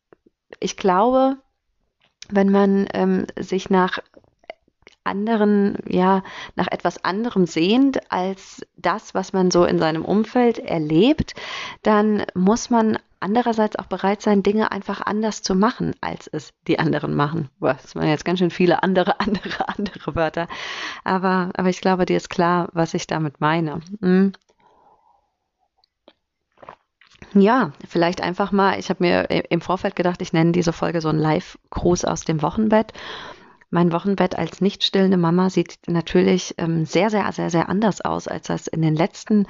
ich 0.60 0.76
glaube, 0.76 1.36
wenn 2.28 2.50
man 2.50 2.88
ähm, 2.92 3.26
sich 3.38 3.70
nach 3.70 4.00
anderen, 5.04 5.78
ja, 5.88 6.22
nach 6.56 6.66
etwas 6.66 7.04
anderem 7.04 7.46
sehnt 7.46 8.10
als 8.10 8.66
das, 8.76 9.14
was 9.14 9.32
man 9.32 9.50
so 9.50 9.64
in 9.64 9.78
seinem 9.78 10.04
Umfeld 10.04 10.58
erlebt, 10.58 11.34
dann 11.82 12.24
muss 12.34 12.70
man 12.70 12.98
andererseits 13.20 13.76
auch 13.76 13.86
bereit 13.86 14.20
sein, 14.20 14.42
Dinge 14.42 14.72
einfach 14.72 15.00
anders 15.00 15.42
zu 15.42 15.54
machen, 15.54 15.94
als 16.00 16.26
es 16.26 16.52
die 16.66 16.78
anderen 16.78 17.14
machen. 17.14 17.48
Das 17.60 17.94
waren 17.94 18.08
jetzt 18.08 18.24
ganz 18.24 18.40
schön 18.40 18.50
viele 18.50 18.82
andere, 18.82 19.20
andere, 19.20 19.68
andere 19.68 20.14
Wörter. 20.14 20.48
Aber, 21.04 21.50
aber 21.54 21.68
ich 21.68 21.80
glaube, 21.80 22.04
dir 22.04 22.16
ist 22.16 22.28
klar, 22.30 22.68
was 22.72 22.94
ich 22.94 23.06
damit 23.06 23.40
meine. 23.40 23.80
Hm. 24.00 24.32
Ja, 27.38 27.72
vielleicht 27.86 28.22
einfach 28.22 28.50
mal, 28.50 28.78
ich 28.78 28.88
habe 28.88 29.04
mir 29.04 29.30
im 29.50 29.60
Vorfeld 29.60 29.94
gedacht, 29.94 30.22
ich 30.22 30.32
nenne 30.32 30.52
diese 30.52 30.72
Folge 30.72 31.02
so 31.02 31.10
ein 31.10 31.18
Live-Gruß 31.18 32.06
aus 32.06 32.22
dem 32.22 32.40
Wochenbett. 32.40 32.94
Mein 33.68 33.92
Wochenbett 33.92 34.38
als 34.38 34.62
nicht 34.62 34.82
stillende 34.82 35.18
Mama 35.18 35.50
sieht 35.50 35.76
natürlich 35.86 36.54
ähm, 36.56 36.86
sehr, 36.86 37.10
sehr, 37.10 37.30
sehr, 37.32 37.50
sehr 37.50 37.68
anders 37.68 38.00
aus, 38.00 38.26
als 38.26 38.46
das 38.46 38.68
in 38.68 38.80
den 38.80 38.96
letzten 38.96 39.46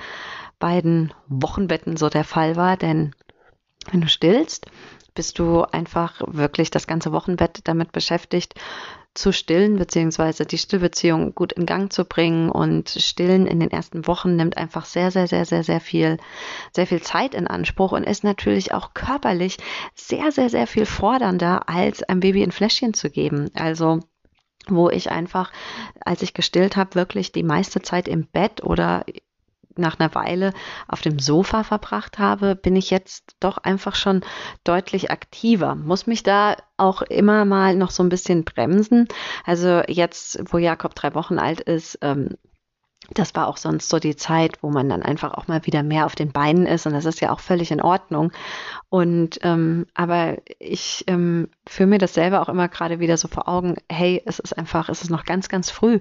beiden 0.59 1.15
Wochenbetten 1.29 1.97
so 1.97 2.09
der 2.09 2.25
Fall 2.25 2.57
war. 2.57 2.77
Denn 2.77 3.15
wenn 3.93 4.01
du 4.01 4.09
stillst, 4.09 4.67
bist 5.15 5.39
du 5.39 5.63
einfach 5.63 6.21
wirklich 6.27 6.73
das 6.73 6.89
ganze 6.89 7.13
Wochenbett 7.13 7.61
damit 7.69 7.93
beschäftigt, 7.93 8.55
zu 9.17 9.33
stillen, 9.33 9.77
beziehungsweise 9.77 10.47
die 10.47 10.59
Stillbeziehung 10.59 11.35
gut 11.35 11.53
in 11.53 11.67
Gang 11.67 11.93
zu 11.93 12.05
bringen. 12.05 12.51
Und 12.51 12.91
Stillen 12.91 13.47
in 13.47 13.61
den 13.61 13.71
ersten 13.71 14.07
Wochen 14.07 14.37
nimmt 14.37 14.57
einfach 14.57 14.85
sehr, 14.85 15.11
sehr, 15.11 15.27
sehr, 15.27 15.45
sehr, 15.45 15.65
sehr 15.65 15.81
viel, 15.81 16.19
sehr 16.75 16.87
viel 16.87 17.03
Zeit 17.03 17.35
in 17.35 17.47
Anspruch 17.47 17.93
und 17.93 18.05
ist 18.05 18.25
natürlich 18.25 18.73
auch 18.73 18.95
körperlich 18.95 19.59
sehr, 19.95 20.33
sehr, 20.33 20.51
sehr 20.51 20.67
viel 20.67 20.87
fordernder, 20.87 21.69
als 21.69 22.03
ein 22.03 22.21
Baby 22.21 22.43
ein 22.43 22.53
Fläschchen 22.53 22.95
zu 22.95 23.11
geben. 23.11 23.51
Also 23.55 24.01
wo 24.69 24.91
ich 24.91 25.11
einfach, 25.11 25.53
als 26.01 26.23
ich 26.23 26.35
gestillt 26.35 26.77
habe, 26.77 26.97
wirklich 26.97 27.33
die 27.33 27.45
meiste 27.45 27.83
Zeit 27.83 28.09
im 28.09 28.27
Bett 28.27 28.65
oder 28.65 29.05
nach 29.79 29.99
einer 29.99 30.15
Weile 30.15 30.53
auf 30.89 31.01
dem 31.01 31.19
Sofa 31.19 31.65
verbracht 31.65 32.19
habe, 32.19 32.57
bin 32.57 32.77
ich 32.77 32.91
jetzt 32.91 33.37
doch 33.41 33.59
einfach 33.59 33.95
schon 33.95 34.23
deutlich 34.65 35.11
aktiver. 35.11 35.75
Muss 35.75 36.07
mich 36.07 36.23
da 36.23 36.57
auch 36.77 37.03
immer 37.03 37.45
mal 37.45 37.77
noch 37.77 37.91
so 37.91 38.03
ein 38.03 38.09
bisschen 38.09 38.45
bremsen. 38.45 39.09
Also 39.45 39.83
jetzt, 39.89 40.41
wo 40.53 40.59
Jakob 40.59 40.95
drei 40.95 41.15
Wochen 41.15 41.39
alt 41.39 41.61
ist, 41.61 41.99
ähm, 42.03 42.31
das 43.15 43.35
war 43.35 43.47
auch 43.47 43.57
sonst 43.57 43.89
so 43.89 43.99
die 43.99 44.17
Zeit, 44.17 44.63
wo 44.63 44.71
man 44.71 44.89
dann 44.89 45.03
einfach 45.03 45.35
auch 45.35 45.47
mal 45.47 45.65
wieder 45.65 45.83
mehr 45.83 46.07
auf 46.07 46.15
den 46.15 46.33
Beinen 46.33 46.67
ist 46.67 46.87
und 46.87 46.93
das 46.93 47.05
ist 47.05 47.21
ja 47.21 47.31
auch 47.31 47.41
völlig 47.41 47.71
in 47.71 47.81
Ordnung. 47.81 48.33
Und 48.89 49.39
ähm, 49.43 49.87
aber 49.95 50.39
ich 50.59 51.05
ähm, 51.07 51.49
führe 51.69 51.89
mir 51.89 51.99
das 51.99 52.15
selber 52.15 52.43
auch 52.43 52.49
immer 52.49 52.69
gerade 52.69 52.99
wieder 52.99 53.17
so 53.17 53.29
vor 53.29 53.49
Augen, 53.49 53.77
hey, 53.91 54.23
es 54.27 54.39
ist 54.39 54.57
einfach, 54.59 54.89
es 54.89 55.03
ist 55.03 55.11
noch 55.11 55.25
ganz, 55.25 55.49
ganz 55.49 55.71
früh. 55.71 55.97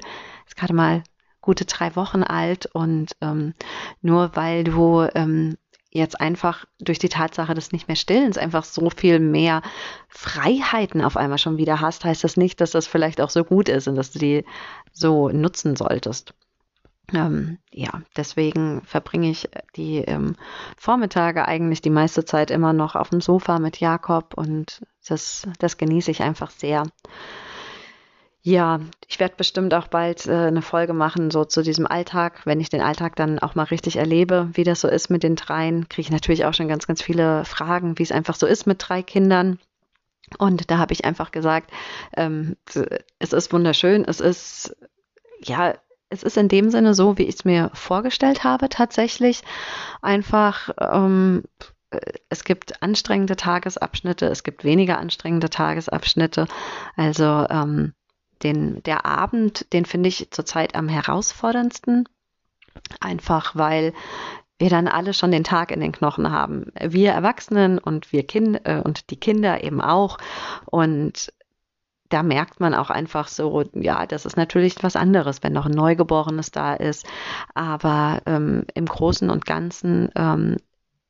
Es 0.46 0.52
ist 0.52 0.56
gerade 0.58 0.74
mal 0.74 1.04
gute 1.46 1.66
drei 1.66 1.96
Wochen 1.96 2.24
alt 2.24 2.66
und 2.66 3.16
ähm, 3.22 3.54
nur 4.02 4.36
weil 4.36 4.64
du 4.64 5.08
ähm, 5.16 5.58
jetzt 5.92 6.20
einfach 6.20 6.66
durch 6.80 7.00
die 7.00 7.10
Tatsache 7.10 7.54
des 7.54 7.72
nicht 7.72 7.88
mehr 7.88 7.96
Stillens 7.96 8.38
einfach 8.38 8.66
so 8.66 8.90
viel 8.90 9.20
mehr 9.20 9.62
Freiheiten 10.10 11.02
auf 11.02 11.16
einmal 11.16 11.38
schon 11.38 11.58
wieder 11.58 11.80
hast, 11.80 12.04
heißt 12.04 12.24
das 12.24 12.36
nicht, 12.36 12.60
dass 12.60 12.72
das 12.72 12.86
vielleicht 12.86 13.22
auch 13.22 13.30
so 13.30 13.46
gut 13.46 13.70
ist 13.70 13.88
und 13.88 13.96
dass 13.96 14.12
du 14.12 14.20
die 14.20 14.44
so 14.92 15.30
nutzen 15.30 15.78
solltest. 15.78 16.34
Ähm, 17.14 17.60
ja, 17.72 18.02
deswegen 18.18 18.82
verbringe 18.82 19.30
ich 19.30 19.48
die 19.76 20.00
ähm, 20.00 20.36
Vormittage 20.76 21.48
eigentlich 21.48 21.82
die 21.82 21.92
meiste 21.92 22.26
Zeit 22.26 22.50
immer 22.50 22.74
noch 22.74 22.96
auf 22.96 23.10
dem 23.10 23.22
Sofa 23.22 23.60
mit 23.60 23.80
Jakob 23.80 24.34
und 24.36 24.82
das, 25.08 25.48
das 25.60 25.78
genieße 25.78 26.12
ich 26.12 26.24
einfach 26.24 26.50
sehr. 26.50 26.84
Ja, 28.48 28.80
ich 29.08 29.20
werde 29.20 29.34
bestimmt 29.38 29.74
auch 29.74 29.88
bald 29.88 30.28
äh, 30.28 30.32
eine 30.32 30.62
Folge 30.62 30.94
machen, 30.94 31.32
so 31.32 31.46
zu 31.46 31.64
diesem 31.64 31.88
Alltag. 31.88 32.46
Wenn 32.46 32.60
ich 32.60 32.70
den 32.70 32.82
Alltag 32.82 33.16
dann 33.16 33.40
auch 33.40 33.56
mal 33.56 33.64
richtig 33.64 33.96
erlebe, 33.96 34.50
wie 34.54 34.64
das 34.64 34.82
so 34.82 34.88
ist 34.88 35.10
mit 35.10 35.24
den 35.24 35.36
dreien, 35.36 35.90
kriege 35.90 36.04
ich 36.04 36.12
natürlich 36.12 36.46
auch 36.46 36.54
schon 36.54 36.68
ganz, 36.68 36.86
ganz 36.86 37.02
viele 37.02 37.44
Fragen, 37.44 37.98
wie 37.98 38.04
es 38.04 38.12
einfach 38.12 38.36
so 38.36 38.46
ist 38.46 38.68
mit 38.68 38.88
drei 38.88 39.02
Kindern. 39.02 39.58
Und 40.38 40.70
da 40.70 40.78
habe 40.78 40.94
ich 40.94 41.06
einfach 41.06 41.32
gesagt, 41.32 41.72
ähm, 42.16 42.56
es 43.18 43.34
ist 43.34 43.52
wunderschön, 43.52 44.06
es 44.06 44.20
ist, 44.20 44.76
ja, 45.44 45.74
es 46.10 46.22
ist 46.22 46.38
in 46.38 46.48
dem 46.48 46.70
Sinne 46.70 46.94
so, 46.94 47.18
wie 47.18 47.24
ich 47.24 47.38
es 47.38 47.46
mir 47.46 47.72
vorgestellt 47.74 48.44
habe, 48.44 48.70
tatsächlich. 48.70 49.42
Einfach, 50.04 50.70
ähm, 50.80 51.46
es 52.30 52.44
gibt 52.44 52.84
anstrengende 52.84 53.38
Tagesabschnitte, 53.38 54.28
es 54.28 54.44
gibt 54.44 54.64
weniger 54.64 55.00
anstrengende 55.00 55.50
Tagesabschnitte. 55.50 56.46
Also 56.96 57.48
ähm, 57.50 57.96
den, 58.46 58.84
der 58.84 59.06
Abend, 59.06 59.74
den 59.74 59.86
finde 59.86 60.08
ich 60.08 60.30
zurzeit 60.32 60.76
am 60.76 60.88
herausforderndsten. 60.88 62.08
Einfach 63.00 63.56
weil 63.56 63.94
wir 64.58 64.70
dann 64.70 64.88
alle 64.88 65.14
schon 65.14 65.32
den 65.32 65.44
Tag 65.44 65.72
in 65.72 65.82
den 65.82 65.92
Knochen 65.92 66.32
haben. 66.32 66.72
Wir 66.80 67.12
Erwachsenen 67.12 67.78
und 67.78 68.14
wir 68.14 68.26
Kinder 68.26 68.62
äh, 68.64 68.82
und 68.82 69.10
die 69.10 69.20
Kinder 69.20 69.64
eben 69.64 69.82
auch. 69.82 70.18
Und 70.66 71.34
da 72.10 72.24
merkt 72.24 72.60
man 72.60 72.74
auch 72.74 72.90
einfach 72.90 73.28
so, 73.28 73.64
ja, 73.74 74.06
das 74.06 74.26
ist 74.26 74.38
natürlich 74.38 74.82
was 74.82 74.96
anderes, 74.96 75.44
wenn 75.44 75.54
noch 75.54 75.66
ein 75.66 75.72
Neugeborenes 75.72 76.52
da 76.52 76.76
ist. 76.76 77.06
Aber 77.54 78.22
ähm, 78.26 78.66
im 78.76 78.86
Großen 78.86 79.30
und 79.30 79.46
Ganzen 79.46 80.10
ähm, 80.16 80.58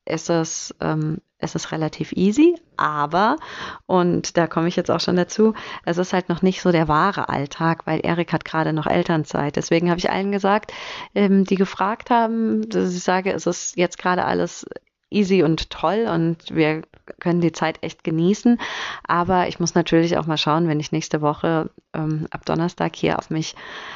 ist 0.05 0.29
es, 0.29 0.73
ähm, 0.81 1.19
ist 1.39 1.55
es 1.55 1.71
relativ 1.71 2.11
easy, 2.13 2.55
aber, 2.77 3.37
und 3.85 4.37
da 4.37 4.47
komme 4.47 4.67
ich 4.67 4.75
jetzt 4.75 4.89
auch 4.91 4.99
schon 4.99 5.15
dazu, 5.15 5.53
es 5.85 5.97
ist 5.97 6.13
halt 6.13 6.29
noch 6.29 6.41
nicht 6.41 6.61
so 6.61 6.71
der 6.71 6.87
wahre 6.87 7.29
Alltag, 7.29 7.85
weil 7.85 7.99
Erik 8.03 8.31
hat 8.33 8.45
gerade 8.45 8.73
noch 8.73 8.87
Elternzeit. 8.87 9.55
Deswegen 9.55 9.89
habe 9.89 9.99
ich 9.99 10.09
allen 10.09 10.31
gesagt, 10.31 10.73
ähm, 11.13 11.43
die 11.43 11.55
gefragt 11.55 12.09
haben, 12.09 12.67
dass 12.69 12.93
ich 12.95 13.03
sage, 13.03 13.31
es 13.33 13.45
ist 13.45 13.77
jetzt 13.77 13.97
gerade 13.97 14.25
alles 14.25 14.65
easy 15.09 15.43
und 15.43 15.69
toll 15.69 16.07
und 16.11 16.53
wir 16.53 16.81
können 17.19 17.41
die 17.41 17.51
Zeit 17.51 17.77
echt 17.81 18.03
genießen. 18.03 18.59
Aber 19.03 19.47
ich 19.47 19.59
muss 19.59 19.75
natürlich 19.75 20.17
auch 20.17 20.25
mal 20.25 20.37
schauen, 20.37 20.67
wenn 20.67 20.79
ich 20.79 20.91
nächste 20.91 21.21
Woche 21.21 21.69
ähm, 21.93 22.27
ab 22.31 22.45
Donnerstag 22.45 22.95
hier 22.95 23.19
auf 23.19 23.29
mich 23.29 23.55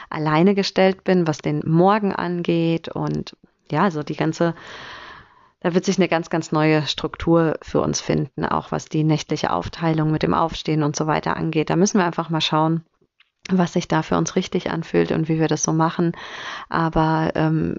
alleine 0.09 0.55
gestellt 0.55 1.03
bin, 1.03 1.27
was 1.27 1.39
den 1.39 1.61
Morgen 1.65 2.13
angeht 2.13 2.89
und 2.89 3.35
ja, 3.71 3.91
so 3.91 4.03
die 4.03 4.15
ganze 4.15 4.55
da 5.61 5.73
wird 5.73 5.85
sich 5.85 5.97
eine 5.97 6.07
ganz, 6.07 6.29
ganz 6.29 6.51
neue 6.51 6.87
Struktur 6.87 7.57
für 7.61 7.81
uns 7.81 7.99
finden, 7.99 8.45
auch 8.45 8.71
was 8.71 8.85
die 8.85 9.03
nächtliche 9.03 9.51
Aufteilung 9.51 10.11
mit 10.11 10.23
dem 10.23 10.33
Aufstehen 10.33 10.83
und 10.83 10.95
so 10.95 11.05
weiter 11.05 11.35
angeht. 11.35 11.69
Da 11.69 11.75
müssen 11.75 11.97
wir 11.97 12.05
einfach 12.05 12.29
mal 12.29 12.41
schauen, 12.41 12.85
was 13.49 13.73
sich 13.73 13.87
da 13.87 14.01
für 14.01 14.17
uns 14.17 14.35
richtig 14.35 14.69
anfühlt 14.71 15.11
und 15.11 15.27
wie 15.27 15.39
wir 15.39 15.47
das 15.47 15.63
so 15.63 15.73
machen. 15.73 16.13
Aber 16.69 17.31
ähm, 17.35 17.77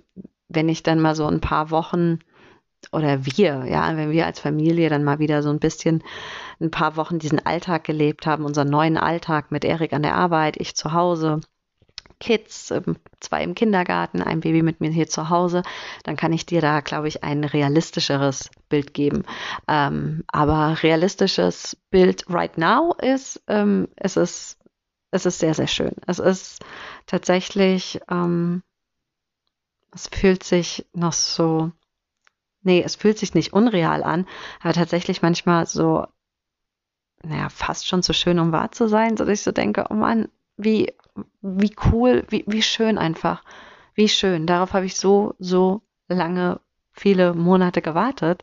wenn 0.48 0.68
ich 0.68 0.82
dann 0.82 1.00
mal 1.00 1.14
so 1.14 1.26
ein 1.26 1.40
paar 1.40 1.70
Wochen 1.70 2.18
oder 2.92 3.24
wir, 3.24 3.64
ja, 3.66 3.96
wenn 3.96 4.10
wir 4.10 4.26
als 4.26 4.40
Familie 4.40 4.88
dann 4.88 5.04
mal 5.04 5.18
wieder 5.18 5.42
so 5.42 5.50
ein 5.50 5.58
bisschen 5.58 6.02
ein 6.60 6.70
paar 6.70 6.96
Wochen 6.96 7.18
diesen 7.18 7.44
Alltag 7.44 7.84
gelebt 7.84 8.26
haben, 8.26 8.44
unseren 8.44 8.68
neuen 8.68 8.96
Alltag 8.96 9.50
mit 9.50 9.64
Erik 9.64 9.92
an 9.92 10.02
der 10.02 10.16
Arbeit, 10.16 10.56
ich 10.58 10.74
zu 10.74 10.92
Hause, 10.92 11.40
Kids, 12.20 12.70
ähm, 12.70 12.96
zwei 13.18 13.42
im 13.42 13.54
Kindergarten, 13.54 14.22
ein 14.22 14.40
Baby 14.40 14.62
mit 14.62 14.80
mir 14.80 14.90
hier 14.90 15.08
zu 15.08 15.30
Hause, 15.30 15.62
dann 16.04 16.16
kann 16.16 16.32
ich 16.32 16.46
dir 16.46 16.60
da, 16.60 16.80
glaube 16.80 17.08
ich, 17.08 17.24
ein 17.24 17.42
realistischeres 17.44 18.50
Bild 18.68 18.94
geben. 18.94 19.24
Ähm, 19.66 20.24
aber 20.28 20.82
realistisches 20.82 21.76
Bild 21.90 22.24
right 22.28 22.56
now 22.56 22.94
ist, 23.00 23.42
ähm, 23.48 23.88
es 23.96 24.16
ist, 24.16 24.58
es 25.10 25.26
ist 25.26 25.40
sehr, 25.40 25.54
sehr 25.54 25.66
schön. 25.66 25.96
Es 26.06 26.20
ist 26.20 26.64
tatsächlich, 27.06 28.00
ähm, 28.08 28.62
es 29.92 30.06
fühlt 30.06 30.44
sich 30.44 30.86
noch 30.92 31.12
so 31.12 31.72
nee, 32.62 32.82
es 32.82 32.96
fühlt 32.96 33.18
sich 33.18 33.34
nicht 33.34 33.52
unreal 33.52 34.02
an, 34.02 34.26
aber 34.60 34.72
tatsächlich 34.72 35.22
manchmal 35.22 35.66
so, 35.66 36.06
naja, 37.22 37.48
fast 37.48 37.86
schon 37.86 38.02
zu 38.02 38.14
schön, 38.14 38.38
um 38.38 38.52
wahr 38.52 38.72
zu 38.72 38.88
sein, 38.88 39.16
so 39.16 39.24
dass 39.24 39.38
ich 39.38 39.42
so 39.42 39.52
denke, 39.52 39.86
oh 39.90 39.94
Mann, 39.94 40.28
wie, 40.62 40.94
wie 41.42 41.74
cool, 41.92 42.24
wie, 42.28 42.44
wie 42.46 42.62
schön 42.62 42.98
einfach, 42.98 43.42
wie 43.94 44.08
schön. 44.08 44.46
Darauf 44.46 44.72
habe 44.72 44.86
ich 44.86 44.96
so, 44.96 45.34
so 45.38 45.82
lange, 46.08 46.60
viele 46.92 47.34
Monate 47.34 47.82
gewartet, 47.82 48.42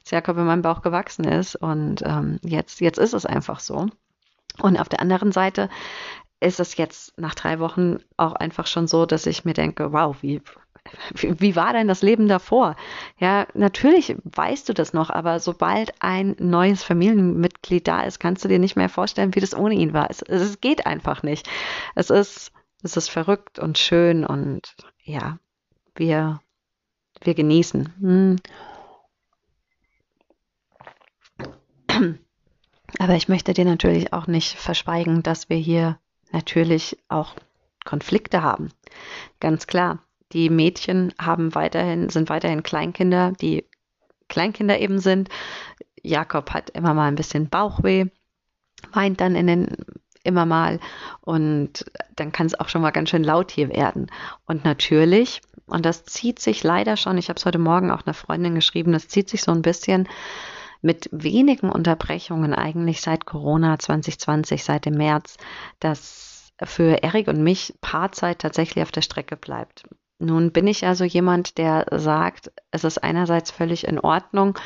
als 0.00 0.10
Jakob 0.10 0.38
in 0.38 0.46
meinem 0.46 0.62
Bauch 0.62 0.82
gewachsen 0.82 1.24
ist 1.24 1.56
und 1.56 2.02
ähm, 2.04 2.38
jetzt, 2.42 2.80
jetzt 2.80 2.98
ist 2.98 3.12
es 3.12 3.26
einfach 3.26 3.60
so. 3.60 3.86
Und 4.60 4.80
auf 4.80 4.88
der 4.88 5.00
anderen 5.00 5.32
Seite 5.32 5.68
ist 6.40 6.60
es 6.60 6.76
jetzt 6.76 7.18
nach 7.18 7.34
drei 7.34 7.58
Wochen 7.58 7.98
auch 8.16 8.32
einfach 8.34 8.66
schon 8.66 8.86
so, 8.86 9.06
dass 9.06 9.26
ich 9.26 9.44
mir 9.44 9.54
denke, 9.54 9.92
wow, 9.92 10.16
wie, 10.22 10.40
wie 11.14 11.56
war 11.56 11.72
denn 11.72 11.88
das 11.88 12.02
Leben 12.02 12.28
davor? 12.28 12.76
Ja, 13.18 13.46
natürlich 13.54 14.16
weißt 14.24 14.68
du 14.68 14.74
das 14.74 14.92
noch, 14.92 15.10
aber 15.10 15.40
sobald 15.40 15.92
ein 16.00 16.36
neues 16.38 16.82
Familienmitglied 16.82 17.86
da 17.86 18.02
ist, 18.02 18.18
kannst 18.18 18.44
du 18.44 18.48
dir 18.48 18.58
nicht 18.58 18.76
mehr 18.76 18.88
vorstellen, 18.88 19.34
wie 19.34 19.40
das 19.40 19.54
ohne 19.54 19.74
ihn 19.74 19.92
war. 19.92 20.10
Es, 20.10 20.22
es 20.22 20.60
geht 20.60 20.86
einfach 20.86 21.22
nicht. 21.22 21.48
Es 21.94 22.10
ist, 22.10 22.52
es 22.82 22.96
ist 22.96 23.08
verrückt 23.08 23.58
und 23.58 23.78
schön 23.78 24.24
und 24.24 24.76
ja, 25.02 25.38
wir, 25.94 26.40
wir 27.22 27.34
genießen. 27.34 27.94
Hm. 28.00 28.36
Aber 32.98 33.14
ich 33.14 33.28
möchte 33.28 33.52
dir 33.52 33.64
natürlich 33.64 34.12
auch 34.12 34.26
nicht 34.26 34.56
verschweigen, 34.56 35.22
dass 35.22 35.48
wir 35.50 35.56
hier 35.56 35.98
natürlich 36.32 36.98
auch 37.08 37.34
Konflikte 37.84 38.42
haben. 38.42 38.70
Ganz 39.40 39.66
klar 39.66 39.98
die 40.32 40.50
Mädchen 40.50 41.14
haben 41.20 41.54
weiterhin, 41.54 42.08
sind 42.08 42.28
weiterhin 42.28 42.62
Kleinkinder, 42.62 43.32
die 43.32 43.64
Kleinkinder 44.28 44.78
eben 44.78 44.98
sind. 44.98 45.28
Jakob 46.02 46.50
hat 46.50 46.70
immer 46.70 46.94
mal 46.94 47.08
ein 47.08 47.14
bisschen 47.14 47.48
Bauchweh, 47.48 48.06
weint 48.92 49.20
dann 49.20 49.34
in 49.34 49.46
den 49.46 49.76
immer 50.24 50.46
mal 50.46 50.78
und 51.20 51.86
dann 52.16 52.32
kann 52.32 52.46
es 52.46 52.58
auch 52.58 52.68
schon 52.68 52.82
mal 52.82 52.90
ganz 52.90 53.10
schön 53.10 53.24
laut 53.24 53.50
hier 53.50 53.70
werden. 53.70 54.08
Und 54.46 54.64
natürlich, 54.64 55.40
und 55.66 55.86
das 55.86 56.04
zieht 56.04 56.38
sich 56.38 56.62
leider 56.62 56.96
schon, 56.96 57.18
ich 57.18 57.28
habe 57.28 57.38
es 57.38 57.46
heute 57.46 57.58
Morgen 57.58 57.90
auch 57.90 58.04
einer 58.06 58.14
Freundin 58.14 58.54
geschrieben, 58.54 58.92
das 58.92 59.08
zieht 59.08 59.28
sich 59.28 59.42
so 59.42 59.52
ein 59.52 59.62
bisschen 59.62 60.08
mit 60.82 61.08
wenigen 61.10 61.70
Unterbrechungen 61.70 62.54
eigentlich 62.54 63.00
seit 63.00 63.26
Corona 63.26 63.78
2020, 63.78 64.62
seit 64.62 64.84
dem 64.84 64.94
März, 64.94 65.36
dass 65.80 66.52
für 66.62 67.02
Erik 67.02 67.28
und 67.28 67.42
mich 67.42 67.74
Paarzeit 67.80 68.40
tatsächlich 68.40 68.82
auf 68.82 68.92
der 68.92 69.02
Strecke 69.02 69.36
bleibt. 69.36 69.84
Nun 70.18 70.50
bin 70.50 70.66
ich 70.66 70.84
also 70.84 71.04
jemand, 71.04 71.58
der 71.58 71.86
sagt, 71.92 72.50
es 72.72 72.84
ist 72.84 72.98
einerseits 72.98 73.50
völlig 73.52 73.86
in 73.86 74.00
Ordnung 74.00 74.58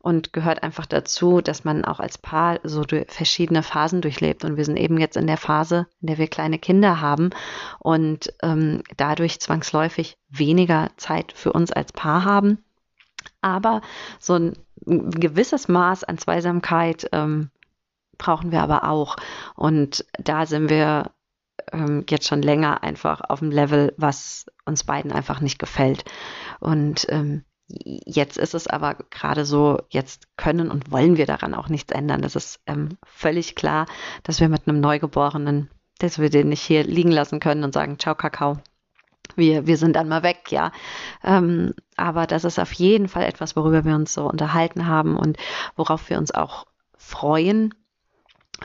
und 0.00 0.32
gehört 0.32 0.62
einfach 0.62 0.86
dazu, 0.86 1.40
dass 1.40 1.64
man 1.64 1.84
auch 1.84 2.00
als 2.00 2.18
Paar 2.18 2.58
so 2.64 2.82
verschiedene 3.06 3.62
Phasen 3.62 4.00
durchlebt. 4.00 4.44
Und 4.44 4.56
wir 4.56 4.64
sind 4.64 4.76
eben 4.76 4.98
jetzt 4.98 5.16
in 5.16 5.26
der 5.26 5.36
Phase, 5.36 5.86
in 6.00 6.08
der 6.08 6.18
wir 6.18 6.26
kleine 6.26 6.58
Kinder 6.58 7.00
haben 7.00 7.30
und 7.78 8.32
ähm, 8.42 8.82
dadurch 8.96 9.40
zwangsläufig 9.40 10.18
weniger 10.28 10.90
Zeit 10.96 11.32
für 11.32 11.52
uns 11.52 11.72
als 11.72 11.92
Paar 11.92 12.24
haben. 12.24 12.64
Aber 13.40 13.82
so 14.18 14.34
ein 14.34 14.54
gewisses 14.86 15.68
Maß 15.68 16.04
an 16.04 16.18
Zweisamkeit 16.18 17.08
ähm, 17.12 17.50
brauchen 18.16 18.50
wir 18.50 18.62
aber 18.62 18.84
auch. 18.84 19.16
Und 19.54 20.04
da 20.18 20.46
sind 20.46 20.70
wir 20.70 21.10
ähm, 21.72 22.04
jetzt 22.08 22.26
schon 22.26 22.42
länger 22.42 22.82
einfach 22.82 23.20
auf 23.28 23.40
dem 23.40 23.50
Level, 23.50 23.94
was 23.96 24.46
uns 24.64 24.84
beiden 24.84 25.12
einfach 25.12 25.40
nicht 25.40 25.58
gefällt. 25.58 26.04
Und 26.60 27.06
ähm, 27.08 27.44
jetzt 27.68 28.38
ist 28.38 28.54
es 28.54 28.66
aber 28.66 28.94
gerade 29.10 29.44
so, 29.44 29.80
jetzt 29.90 30.36
können 30.36 30.70
und 30.70 30.90
wollen 30.90 31.16
wir 31.16 31.26
daran 31.26 31.54
auch 31.54 31.68
nichts 31.68 31.92
ändern. 31.92 32.22
Das 32.22 32.36
ist 32.36 32.60
ähm, 32.66 32.96
völlig 33.04 33.54
klar, 33.54 33.86
dass 34.22 34.40
wir 34.40 34.48
mit 34.48 34.66
einem 34.66 34.80
Neugeborenen, 34.80 35.70
dass 35.98 36.18
wir 36.18 36.30
den 36.30 36.48
nicht 36.48 36.62
hier 36.62 36.84
liegen 36.84 37.10
lassen 37.10 37.40
können 37.40 37.64
und 37.64 37.74
sagen, 37.74 37.98
ciao 37.98 38.14
Kakao. 38.14 38.58
wir, 39.36 39.66
wir 39.66 39.76
sind 39.76 39.96
dann 39.96 40.08
mal 40.08 40.22
weg, 40.22 40.50
ja. 40.50 40.72
Ähm, 41.22 41.74
aber 41.96 42.26
das 42.26 42.44
ist 42.44 42.58
auf 42.58 42.72
jeden 42.72 43.08
Fall 43.08 43.24
etwas, 43.24 43.56
worüber 43.56 43.84
wir 43.84 43.94
uns 43.94 44.14
so 44.14 44.28
unterhalten 44.28 44.86
haben 44.86 45.16
und 45.16 45.36
worauf 45.76 46.08
wir 46.08 46.18
uns 46.18 46.32
auch 46.32 46.66
freuen, 46.96 47.74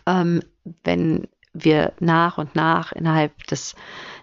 ähm, 0.06 0.42
wenn 0.84 1.28
wir 1.54 1.94
nach 2.00 2.38
und 2.38 2.56
nach 2.56 2.92
innerhalb 2.92 3.46
des 3.48 3.76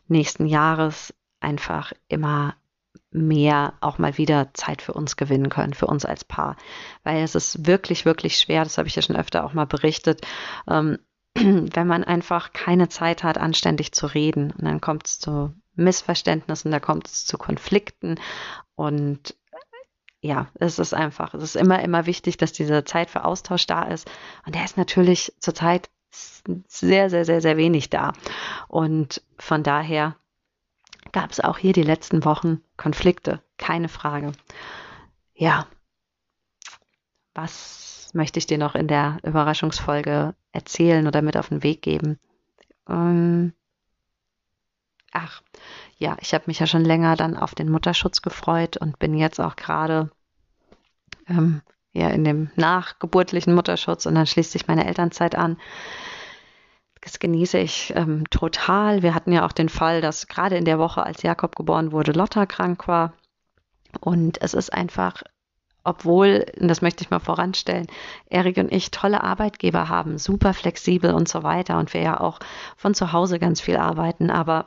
nächsten 0.09 0.47
Jahres 0.47 1.15
einfach 1.41 1.93
immer 2.09 2.55
mehr 3.13 3.75
auch 3.81 3.99
mal 3.99 4.19
wieder 4.19 4.53
Zeit 4.55 4.83
für 4.83 4.93
uns 4.93 5.17
gewinnen 5.17 5.49
können, 5.49 5.75
für 5.75 5.87
uns 5.87 6.05
als 6.05 6.25
Paar. 6.25 6.57
Weil 7.03 7.23
es 7.23 7.35
ist 7.35 7.67
wirklich, 7.67 8.05
wirklich 8.05 8.39
schwer, 8.39 8.65
das 8.65 8.79
habe 8.79 8.89
ich 8.89 8.97
ja 8.97 9.03
schon 9.03 9.17
öfter 9.17 9.45
auch 9.45 9.53
mal 9.53 9.67
berichtet, 9.67 10.27
ähm, 10.69 10.99
wenn 11.35 11.87
man 11.87 12.05
einfach 12.05 12.53
keine 12.53 12.89
Zeit 12.89 13.23
hat, 13.23 13.39
anständig 13.39 13.93
zu 13.93 14.07
reden. 14.07 14.53
Und 14.53 14.65
dann 14.65 14.81
kommt 14.81 15.07
es 15.07 15.19
zu 15.19 15.53
Missverständnissen, 15.75 16.71
da 16.71 16.81
kommt 16.81 17.09
es 17.09 17.27
zu 17.27 17.39
Konflikten. 17.39 18.21
Und 18.75 19.37
ja, 20.23 20.49
es 20.55 20.79
ist 20.79 20.93
einfach, 20.93 21.35
es 21.35 21.43
ist 21.43 21.57
immer, 21.57 21.83
immer 21.83 22.07
wichtig, 22.07 22.37
dass 22.37 22.53
diese 22.53 22.85
Zeit 22.85 23.11
für 23.11 23.25
Austausch 23.25 23.67
da 23.67 23.85
ist. 23.85 24.11
Und 24.45 24.55
der 24.55 24.65
ist 24.65 24.77
natürlich 24.77 25.33
zurzeit 25.39 25.89
sehr, 26.11 27.11
sehr, 27.11 27.25
sehr, 27.25 27.41
sehr 27.41 27.57
wenig 27.57 27.91
da. 27.91 28.13
Und 28.69 29.23
von 29.39 29.63
daher 29.63 30.17
gab 31.13 31.31
es 31.31 31.41
auch 31.41 31.59
hier 31.59 31.73
die 31.73 31.83
letzten 31.83 32.25
Wochen 32.25 32.61
Konflikte, 32.77 33.43
keine 33.59 33.89
Frage. 33.89 34.33
Ja, 35.35 35.67
was 37.35 38.11
möchte 38.13 38.39
ich 38.39 38.47
dir 38.47 38.59
noch 38.59 38.75
in 38.75 38.89
der 38.89 39.19
Überraschungsfolge 39.23 40.35
erzählen 40.53 41.07
oder 41.07 41.23
mit 41.23 41.37
auf 41.37 41.49
den 41.49 41.63
Weg 41.63 41.83
geben? 41.83 42.19
Ähm, 42.89 43.53
ach, 45.13 45.43
ja, 45.97 46.17
ich 46.21 46.35
habe 46.35 46.45
mich 46.47 46.59
ja 46.59 46.67
schon 46.67 46.85
länger 46.85 47.17
dann 47.17 47.37
auf 47.37 47.55
den 47.55 47.71
Mutterschutz 47.71 48.23
gefreut 48.23 48.77
und 48.77 48.99
bin 48.99 49.15
jetzt 49.15 49.41
auch 49.41 49.57
gerade 49.57 50.11
ähm, 51.29 51.63
ja 51.93 52.09
in 52.09 52.25
dem 52.25 52.51
nachgeburtlichen 52.57 53.55
Mutterschutz 53.55 54.07
und 54.07 54.15
dann 54.15 54.27
schließt 54.27 54.53
sich 54.53 54.69
meine 54.69 54.87
Elternzeit 54.87 55.35
an. 55.35 55.57
Das 57.01 57.19
genieße 57.19 57.59
ich 57.59 57.93
ähm, 57.97 58.25
total. 58.31 59.03
Wir 59.03 59.15
hatten 59.15 59.33
ja 59.33 59.47
auch 59.47 59.53
den 59.53 59.71
Fall, 59.71 60.01
dass 60.01 60.27
gerade 60.27 60.57
in 60.57 60.67
der 60.67 60.79
Woche, 60.79 61.03
als 61.03 61.23
Jakob 61.23 61.57
geboren 61.57 61.93
wurde, 61.93 62.13
Lotta 62.13 62.45
krank 62.47 62.89
war. 62.89 63.15
Und 64.01 64.41
es 64.43 64.55
ist 64.55 64.73
einfach, 64.73 65.23
obwohl, 65.83 66.47
das 66.57 66.83
möchte 66.83 67.03
ich 67.03 67.11
mal 67.11 67.19
voranstellen, 67.19 67.87
Erik 68.29 68.59
und 68.59 68.71
ich 68.71 68.91
tolle 68.91 69.25
Arbeitgeber 69.25 69.89
haben, 69.89 70.19
super 70.19 70.53
flexibel 70.53 71.15
und 71.15 71.27
so 71.27 71.43
weiter. 71.43 71.79
Und 71.79 71.95
wir 71.95 72.03
ja 72.03 72.21
auch 72.21 72.39
von 72.77 72.93
zu 72.93 73.13
Hause 73.13 73.39
ganz 73.39 73.63
viel 73.63 73.79
arbeiten. 73.79 74.31
Aber 74.31 74.67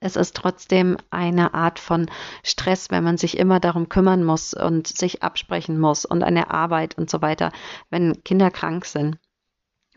es 0.00 0.16
ist 0.16 0.36
trotzdem 0.36 0.96
eine 1.10 1.54
Art 1.54 1.78
von 1.78 2.10
Stress, 2.42 2.90
wenn 2.90 3.04
man 3.04 3.16
sich 3.16 3.38
immer 3.38 3.60
darum 3.60 3.88
kümmern 3.88 4.24
muss 4.24 4.54
und 4.54 4.86
sich 4.88 5.22
absprechen 5.22 5.78
muss 5.78 6.04
und 6.04 6.22
eine 6.22 6.50
Arbeit 6.50 6.98
und 6.98 7.10
so 7.10 7.22
weiter, 7.22 7.52
wenn 7.90 8.22
Kinder 8.24 8.50
krank 8.50 8.84
sind. 8.84 9.18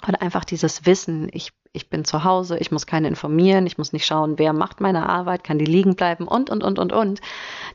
Und 0.06 0.22
einfach 0.22 0.46
dieses 0.46 0.86
Wissen, 0.86 1.28
ich, 1.32 1.54
ich 1.74 1.90
bin 1.90 2.06
zu 2.06 2.24
Hause, 2.24 2.60
ich 2.60 2.72
muss 2.72 2.86
keinen 2.86 3.06
informieren, 3.06 3.66
ich 3.66 3.80
muss 3.80 3.94
nicht 3.94 4.06
schauen, 4.06 4.38
wer 4.38 4.54
macht 4.54 4.80
meine 4.80 5.10
Arbeit, 5.10 5.44
kann 5.44 5.58
die 5.58 5.66
liegen 5.66 5.96
bleiben 5.96 6.28
und, 6.28 6.52
und, 6.52 6.64
und, 6.64 6.78
und, 6.78 6.94
und. 6.94 7.20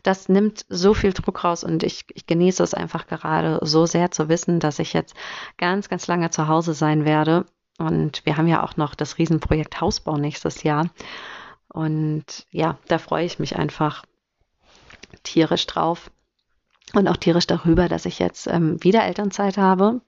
Das 0.05 0.29
nimmt 0.29 0.65
so 0.69 0.95
viel 0.95 1.13
Druck 1.13 1.43
raus 1.43 1.65
und 1.65 1.83
ich, 1.83 2.05
ich 2.15 2.27
genieße 2.27 2.63
es 2.63 2.75
einfach 2.75 3.09
gerade 3.09 3.59
so 3.63 3.87
sehr 3.87 4.13
zu 4.13 4.29
wissen, 4.29 4.61
dass 4.61 4.79
ich 4.79 4.93
jetzt 4.93 5.17
ganz, 5.59 5.89
ganz 5.89 6.07
lange 6.07 6.31
zu 6.31 6.47
Hause 6.47 6.75
sein 6.75 7.05
werde. 7.05 7.47
Und 7.79 8.25
wir 8.25 8.37
haben 8.37 8.47
ja 8.47 8.63
auch 8.63 8.77
noch 8.77 8.95
das 8.95 9.19
Riesenprojekt 9.19 9.81
Hausbau 9.81 10.17
nächstes 10.17 10.63
Jahr. 10.63 10.91
Und 11.73 12.47
ja, 12.51 12.79
da 12.89 12.99
freue 12.99 13.25
ich 13.25 13.39
mich 13.39 13.57
einfach 13.57 14.05
tierisch 15.23 15.67
drauf 15.67 16.11
und 16.95 17.09
auch 17.09 17.17
tierisch 17.17 17.47
darüber, 17.47 17.89
dass 17.89 18.07
ich 18.07 18.19
jetzt 18.19 18.47
ähm, 18.47 18.83
wieder 18.83 19.05
Elternzeit 19.05 19.57
habe 19.57 20.01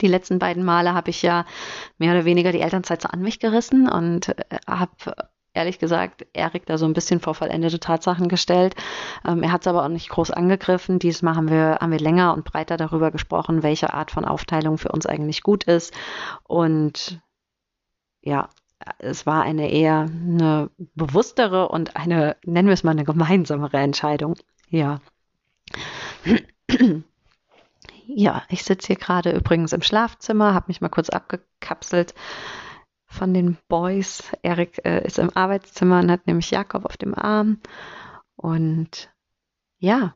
die 0.00 0.08
letzten 0.08 0.38
beiden 0.38 0.64
Male 0.64 0.94
habe 0.94 1.10
ich 1.10 1.22
ja 1.22 1.44
mehr 1.98 2.12
oder 2.12 2.24
weniger 2.24 2.52
die 2.52 2.60
Elternzeit 2.60 3.02
so 3.02 3.08
an 3.08 3.20
mich 3.20 3.38
gerissen 3.38 3.88
und 3.88 4.28
äh, 4.28 4.58
habe 4.66 5.14
ehrlich 5.52 5.78
gesagt 5.78 6.26
Erik 6.32 6.64
da 6.66 6.78
so 6.78 6.86
ein 6.86 6.92
bisschen 6.92 7.20
vor 7.20 7.34
vollendete 7.34 7.80
Tatsachen 7.80 8.28
gestellt. 8.28 8.74
Ähm, 9.26 9.42
er 9.42 9.52
hat 9.52 9.62
es 9.62 9.66
aber 9.66 9.84
auch 9.84 9.88
nicht 9.88 10.08
groß 10.08 10.30
angegriffen. 10.30 10.98
Diesmal 10.98 11.34
haben 11.34 11.50
wir, 11.50 11.78
haben 11.80 11.90
wir 11.90 11.98
länger 11.98 12.34
und 12.34 12.44
breiter 12.44 12.76
darüber 12.76 13.10
gesprochen, 13.10 13.62
welche 13.62 13.92
Art 13.92 14.10
von 14.10 14.24
Aufteilung 14.24 14.78
für 14.78 14.90
uns 14.90 15.06
eigentlich 15.06 15.42
gut 15.42 15.64
ist. 15.64 15.92
Und 16.44 17.20
ja, 18.22 18.48
es 18.98 19.26
war 19.26 19.42
eine 19.42 19.70
eher 19.70 20.08
eine 20.10 20.70
bewusstere 20.94 21.68
und 21.68 21.96
eine, 21.96 22.36
nennen 22.44 22.68
wir 22.68 22.74
es 22.74 22.84
mal, 22.84 22.92
eine 22.92 23.04
gemeinsamere 23.04 23.78
Entscheidung. 23.78 24.34
Ja. 24.68 25.00
Ja, 28.12 28.42
ich 28.48 28.64
sitze 28.64 28.88
hier 28.88 28.96
gerade 28.96 29.30
übrigens 29.30 29.72
im 29.72 29.82
Schlafzimmer, 29.82 30.52
habe 30.52 30.64
mich 30.66 30.80
mal 30.80 30.88
kurz 30.88 31.10
abgekapselt 31.10 32.12
von 33.06 33.32
den 33.32 33.56
Boys. 33.68 34.24
Erik 34.42 34.84
äh, 34.84 35.06
ist 35.06 35.20
im 35.20 35.30
Arbeitszimmer 35.36 36.00
und 36.00 36.10
hat 36.10 36.26
nämlich 36.26 36.50
Jakob 36.50 36.86
auf 36.86 36.96
dem 36.96 37.14
Arm. 37.14 37.60
Und 38.34 39.10
ja, 39.78 40.14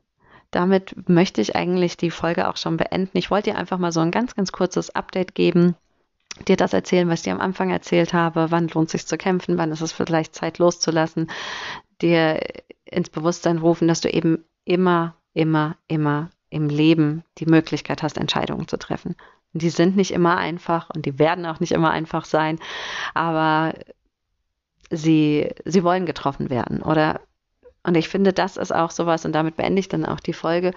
damit 0.51 1.09
möchte 1.09 1.41
ich 1.41 1.55
eigentlich 1.55 1.97
die 1.97 2.11
Folge 2.11 2.49
auch 2.49 2.57
schon 2.57 2.77
beenden. 2.77 3.17
Ich 3.17 3.31
wollte 3.31 3.51
dir 3.51 3.59
einfach 3.59 3.79
mal 3.79 3.93
so 3.93 4.01
ein 4.01 4.11
ganz, 4.11 4.35
ganz 4.35 4.51
kurzes 4.51 4.91
Update 4.91 5.37
geben, 5.37 5.77
dir 6.49 6.57
das 6.57 6.73
erzählen, 6.73 7.09
was 7.09 7.21
ich 7.21 7.25
dir 7.25 7.33
am 7.33 7.41
Anfang 7.41 7.71
erzählt 7.71 8.13
habe. 8.13 8.51
Wann 8.51 8.69
lohnt 8.69 8.87
es 8.89 8.93
sich 8.93 9.07
zu 9.07 9.17
kämpfen? 9.17 9.59
Wann 9.59 9.73
ist 9.73 9.81
es 9.81 9.93
vielleicht 9.93 10.35
Zeit 10.35 10.59
loszulassen? 10.59 11.31
Dir 12.03 12.41
ins 12.85 13.11
Bewusstsein 13.11 13.59
rufen, 13.59 13.89
dass 13.89 14.01
du 14.01 14.11
eben 14.11 14.45
immer, 14.65 15.17
immer, 15.33 15.77
immer 15.89 16.31
im 16.51 16.69
Leben 16.69 17.25
die 17.39 17.47
Möglichkeit 17.47 18.03
hast, 18.03 18.19
Entscheidungen 18.19 18.69
zu 18.69 18.77
treffen. 18.77 19.17
Und 19.53 19.63
die 19.63 19.71
sind 19.71 19.97
nicht 19.97 20.13
immer 20.13 20.37
einfach 20.37 20.91
und 20.91 21.07
die 21.07 21.19
werden 21.19 21.47
auch 21.47 21.61
nicht 21.61 21.73
immer 21.73 21.91
einfach 21.91 22.25
sein, 22.25 22.59
aber 23.15 23.75
sie, 24.91 25.51
sie 25.65 25.85
wollen 25.85 26.07
getroffen 26.07 26.51
werden. 26.51 26.83
Oder 26.83 27.21
und 27.87 27.97
ich 27.97 28.09
finde, 28.09 28.33
das 28.33 28.57
ist 28.57 28.75
auch 28.75 28.91
sowas, 28.91 29.27
und 29.27 29.33
damit 29.33 29.57
beende 29.57 29.79
ich 29.79 29.89
dann 29.89 30.07
auch 30.07 30.21
die 30.21 30.33
Folge. 30.33 30.73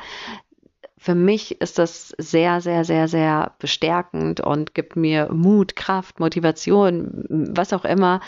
Für 0.97 1.15
mich 1.15 1.61
ist 1.61 1.77
das 1.77 2.09
sehr, 2.17 2.59
sehr, 2.61 2.83
sehr, 2.83 3.07
sehr 3.07 3.53
bestärkend 3.59 4.39
und 4.39 4.73
gibt 4.73 4.95
mir 4.95 5.31
Mut, 5.31 5.75
Kraft, 5.75 6.19
Motivation, 6.19 7.25
was 7.29 7.73
auch 7.73 7.85
immer, 7.85 8.19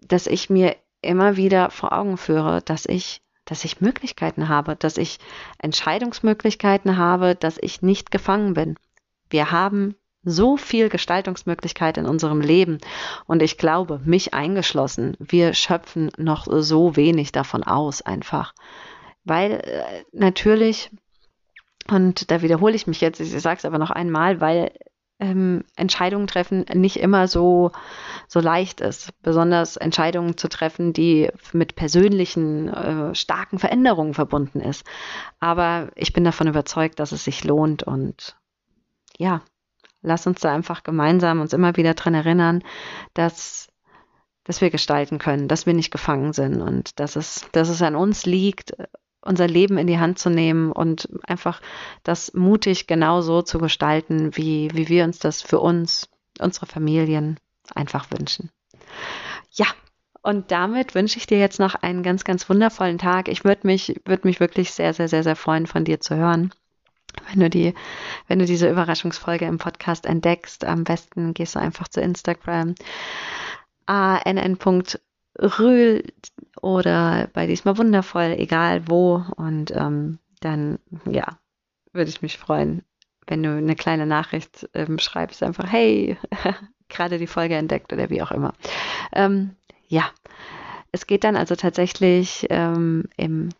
dass 0.00 0.26
ich 0.26 0.50
mir 0.50 0.76
immer 1.02 1.36
wieder 1.36 1.70
vor 1.70 1.92
Augen 1.92 2.16
führe, 2.16 2.62
dass 2.62 2.86
ich 2.86 3.22
dass 3.46 3.64
ich 3.64 3.80
Möglichkeiten 3.80 4.48
habe, 4.48 4.76
dass 4.76 4.96
ich 4.96 5.18
Entscheidungsmöglichkeiten 5.58 6.96
habe, 6.96 7.34
dass 7.34 7.58
ich 7.60 7.82
nicht 7.82 8.12
gefangen 8.12 8.54
bin. 8.54 8.76
Wir 9.28 9.50
haben 9.50 9.96
so 10.22 10.56
viel 10.56 10.88
Gestaltungsmöglichkeit 10.88 11.96
in 11.96 12.06
unserem 12.06 12.40
Leben 12.40 12.78
und 13.26 13.42
ich 13.42 13.58
glaube, 13.58 14.00
mich 14.04 14.34
eingeschlossen, 14.34 15.16
wir 15.18 15.54
schöpfen 15.54 16.10
noch 16.16 16.46
so 16.48 16.94
wenig 16.94 17.32
davon 17.32 17.64
aus 17.64 18.02
einfach. 18.02 18.54
Weil 19.24 19.52
äh, 19.64 20.04
natürlich, 20.12 20.90
und 21.90 22.30
da 22.30 22.42
wiederhole 22.42 22.74
ich 22.74 22.86
mich 22.86 23.00
jetzt, 23.00 23.20
ich 23.20 23.30
sage 23.40 23.58
es 23.58 23.64
aber 23.64 23.78
noch 23.78 23.90
einmal, 23.90 24.40
weil 24.40 24.72
ähm, 25.20 25.64
Entscheidungen 25.76 26.26
treffen 26.26 26.64
nicht 26.74 26.96
immer 26.98 27.28
so, 27.28 27.72
so 28.26 28.40
leicht 28.40 28.80
ist. 28.80 29.10
Besonders 29.22 29.76
Entscheidungen 29.76 30.36
zu 30.38 30.48
treffen, 30.48 30.92
die 30.92 31.30
mit 31.52 31.76
persönlichen, 31.76 32.68
äh, 32.68 33.14
starken 33.14 33.58
Veränderungen 33.58 34.14
verbunden 34.14 34.60
ist. 34.60 34.86
Aber 35.38 35.90
ich 35.94 36.12
bin 36.12 36.24
davon 36.24 36.48
überzeugt, 36.48 36.98
dass 36.98 37.12
es 37.12 37.24
sich 37.24 37.44
lohnt 37.44 37.82
und 37.82 38.36
ja, 39.18 39.42
lass 40.00 40.26
uns 40.26 40.40
da 40.40 40.54
einfach 40.54 40.82
gemeinsam 40.82 41.40
uns 41.40 41.52
immer 41.52 41.76
wieder 41.76 41.94
dran 41.94 42.14
erinnern, 42.14 42.62
dass 43.14 43.68
dass 44.44 44.62
wir 44.62 44.70
gestalten 44.70 45.18
können, 45.18 45.46
dass 45.46 45.66
wir 45.66 45.74
nicht 45.74 45.92
gefangen 45.92 46.32
sind 46.32 46.60
und 46.60 46.98
dass 46.98 47.14
es, 47.14 47.46
dass 47.52 47.68
es 47.68 47.82
an 47.82 47.94
uns 47.94 48.24
liegt, 48.26 48.72
unser 49.22 49.46
Leben 49.46 49.78
in 49.78 49.86
die 49.86 49.98
Hand 49.98 50.18
zu 50.18 50.30
nehmen 50.30 50.72
und 50.72 51.08
einfach 51.26 51.60
das 52.02 52.32
mutig 52.34 52.86
genau 52.86 53.20
so 53.20 53.42
zu 53.42 53.58
gestalten, 53.58 54.36
wie, 54.36 54.70
wie 54.72 54.88
wir 54.88 55.04
uns 55.04 55.18
das 55.18 55.42
für 55.42 55.60
uns, 55.60 56.08
unsere 56.38 56.66
Familien 56.66 57.38
einfach 57.74 58.10
wünschen. 58.10 58.50
Ja, 59.52 59.66
und 60.22 60.50
damit 60.50 60.94
wünsche 60.94 61.18
ich 61.18 61.26
dir 61.26 61.38
jetzt 61.38 61.60
noch 61.60 61.74
einen 61.74 62.02
ganz, 62.02 62.24
ganz 62.24 62.48
wundervollen 62.48 62.98
Tag. 62.98 63.28
Ich 63.28 63.44
würde 63.44 63.66
mich, 63.66 64.00
würde 64.04 64.26
mich 64.26 64.40
wirklich 64.40 64.72
sehr, 64.72 64.92
sehr, 64.92 65.08
sehr, 65.08 65.22
sehr 65.22 65.36
freuen, 65.36 65.66
von 65.66 65.84
dir 65.84 66.00
zu 66.00 66.16
hören. 66.16 66.52
Wenn 67.28 67.40
du 67.40 67.50
die, 67.50 67.74
wenn 68.28 68.38
du 68.38 68.44
diese 68.44 68.70
Überraschungsfolge 68.70 69.44
im 69.46 69.58
Podcast 69.58 70.06
entdeckst, 70.06 70.64
am 70.64 70.84
besten 70.84 71.34
gehst 71.34 71.56
du 71.56 71.58
einfach 71.58 71.88
zu 71.88 72.00
Instagram 72.00 72.74
ann 73.86 74.58
Rühl 75.40 76.04
oder 76.60 77.28
bei 77.32 77.46
diesmal 77.46 77.78
wundervoll, 77.78 78.34
egal 78.38 78.88
wo. 78.88 79.24
Und 79.36 79.72
ähm, 79.74 80.18
dann, 80.40 80.78
ja, 81.06 81.38
würde 81.92 82.10
ich 82.10 82.22
mich 82.22 82.38
freuen, 82.38 82.82
wenn 83.26 83.42
du 83.42 83.50
eine 83.50 83.76
kleine 83.76 84.06
Nachricht 84.06 84.68
ähm, 84.74 84.98
schreibst, 84.98 85.42
einfach, 85.42 85.70
hey, 85.70 86.16
gerade 86.88 87.18
die 87.18 87.26
Folge 87.26 87.54
entdeckt 87.54 87.92
oder 87.92 88.10
wie 88.10 88.22
auch 88.22 88.30
immer. 88.30 88.52
Ähm, 89.12 89.56
ja, 89.88 90.10
Es 90.92 91.06
geht 91.06 91.24
dann 91.24 91.36
also 91.36 91.54
tatsächlich 91.54 92.46
ähm, 92.50 93.04
im 93.16 93.50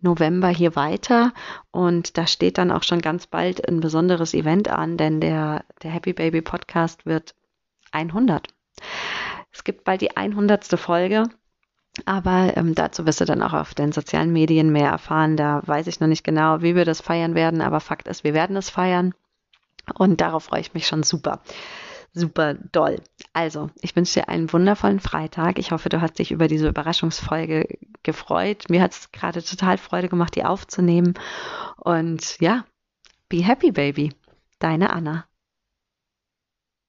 November 0.00 0.48
hier 0.48 0.76
weiter 0.76 1.32
und 1.70 2.16
da 2.18 2.26
steht 2.26 2.58
dann 2.58 2.70
auch 2.70 2.82
schon 2.82 3.00
ganz 3.00 3.26
bald 3.26 3.66
ein 3.66 3.80
besonderes 3.80 4.34
Event 4.34 4.68
an, 4.68 4.96
denn 4.96 5.20
der, 5.20 5.64
der 5.82 5.90
Happy 5.90 6.12
Baby 6.12 6.42
Podcast 6.42 7.06
wird 7.06 7.34
100. 7.92 8.48
Es 9.54 9.64
gibt 9.64 9.84
bald 9.84 10.00
die 10.00 10.16
100. 10.16 10.78
Folge. 10.78 11.24
Aber 12.06 12.56
ähm, 12.56 12.74
dazu 12.74 13.06
wirst 13.06 13.20
du 13.20 13.24
dann 13.24 13.40
auch 13.40 13.52
auf 13.52 13.72
den 13.72 13.92
sozialen 13.92 14.32
Medien 14.32 14.72
mehr 14.72 14.90
erfahren. 14.90 15.36
Da 15.36 15.62
weiß 15.64 15.86
ich 15.86 16.00
noch 16.00 16.08
nicht 16.08 16.24
genau, 16.24 16.60
wie 16.60 16.74
wir 16.74 16.84
das 16.84 17.00
feiern 17.00 17.36
werden, 17.36 17.60
aber 17.60 17.78
Fakt 17.78 18.08
ist, 18.08 18.24
wir 18.24 18.34
werden 18.34 18.56
es 18.56 18.68
feiern. 18.68 19.14
Und 19.96 20.20
darauf 20.20 20.44
freue 20.44 20.60
ich 20.60 20.74
mich 20.74 20.88
schon 20.88 21.04
super 21.04 21.40
super 22.14 22.54
doll. 22.54 23.02
Also, 23.32 23.70
ich 23.82 23.94
wünsche 23.94 24.20
dir 24.20 24.28
einen 24.28 24.52
wundervollen 24.52 25.00
Freitag. 25.00 25.58
Ich 25.58 25.72
hoffe, 25.72 25.88
du 25.88 26.00
hast 26.00 26.18
dich 26.18 26.30
über 26.30 26.48
diese 26.48 26.68
Überraschungsfolge 26.68 27.66
gefreut. 28.02 28.64
Mir 28.70 28.80
hat 28.80 28.92
es 28.92 29.12
gerade 29.12 29.42
total 29.42 29.78
Freude 29.78 30.08
gemacht, 30.08 30.36
die 30.36 30.44
aufzunehmen. 30.44 31.14
Und 31.76 32.40
ja, 32.40 32.64
be 33.28 33.44
happy, 33.44 33.72
baby. 33.72 34.12
Deine 34.60 34.90
Anna. 34.90 35.26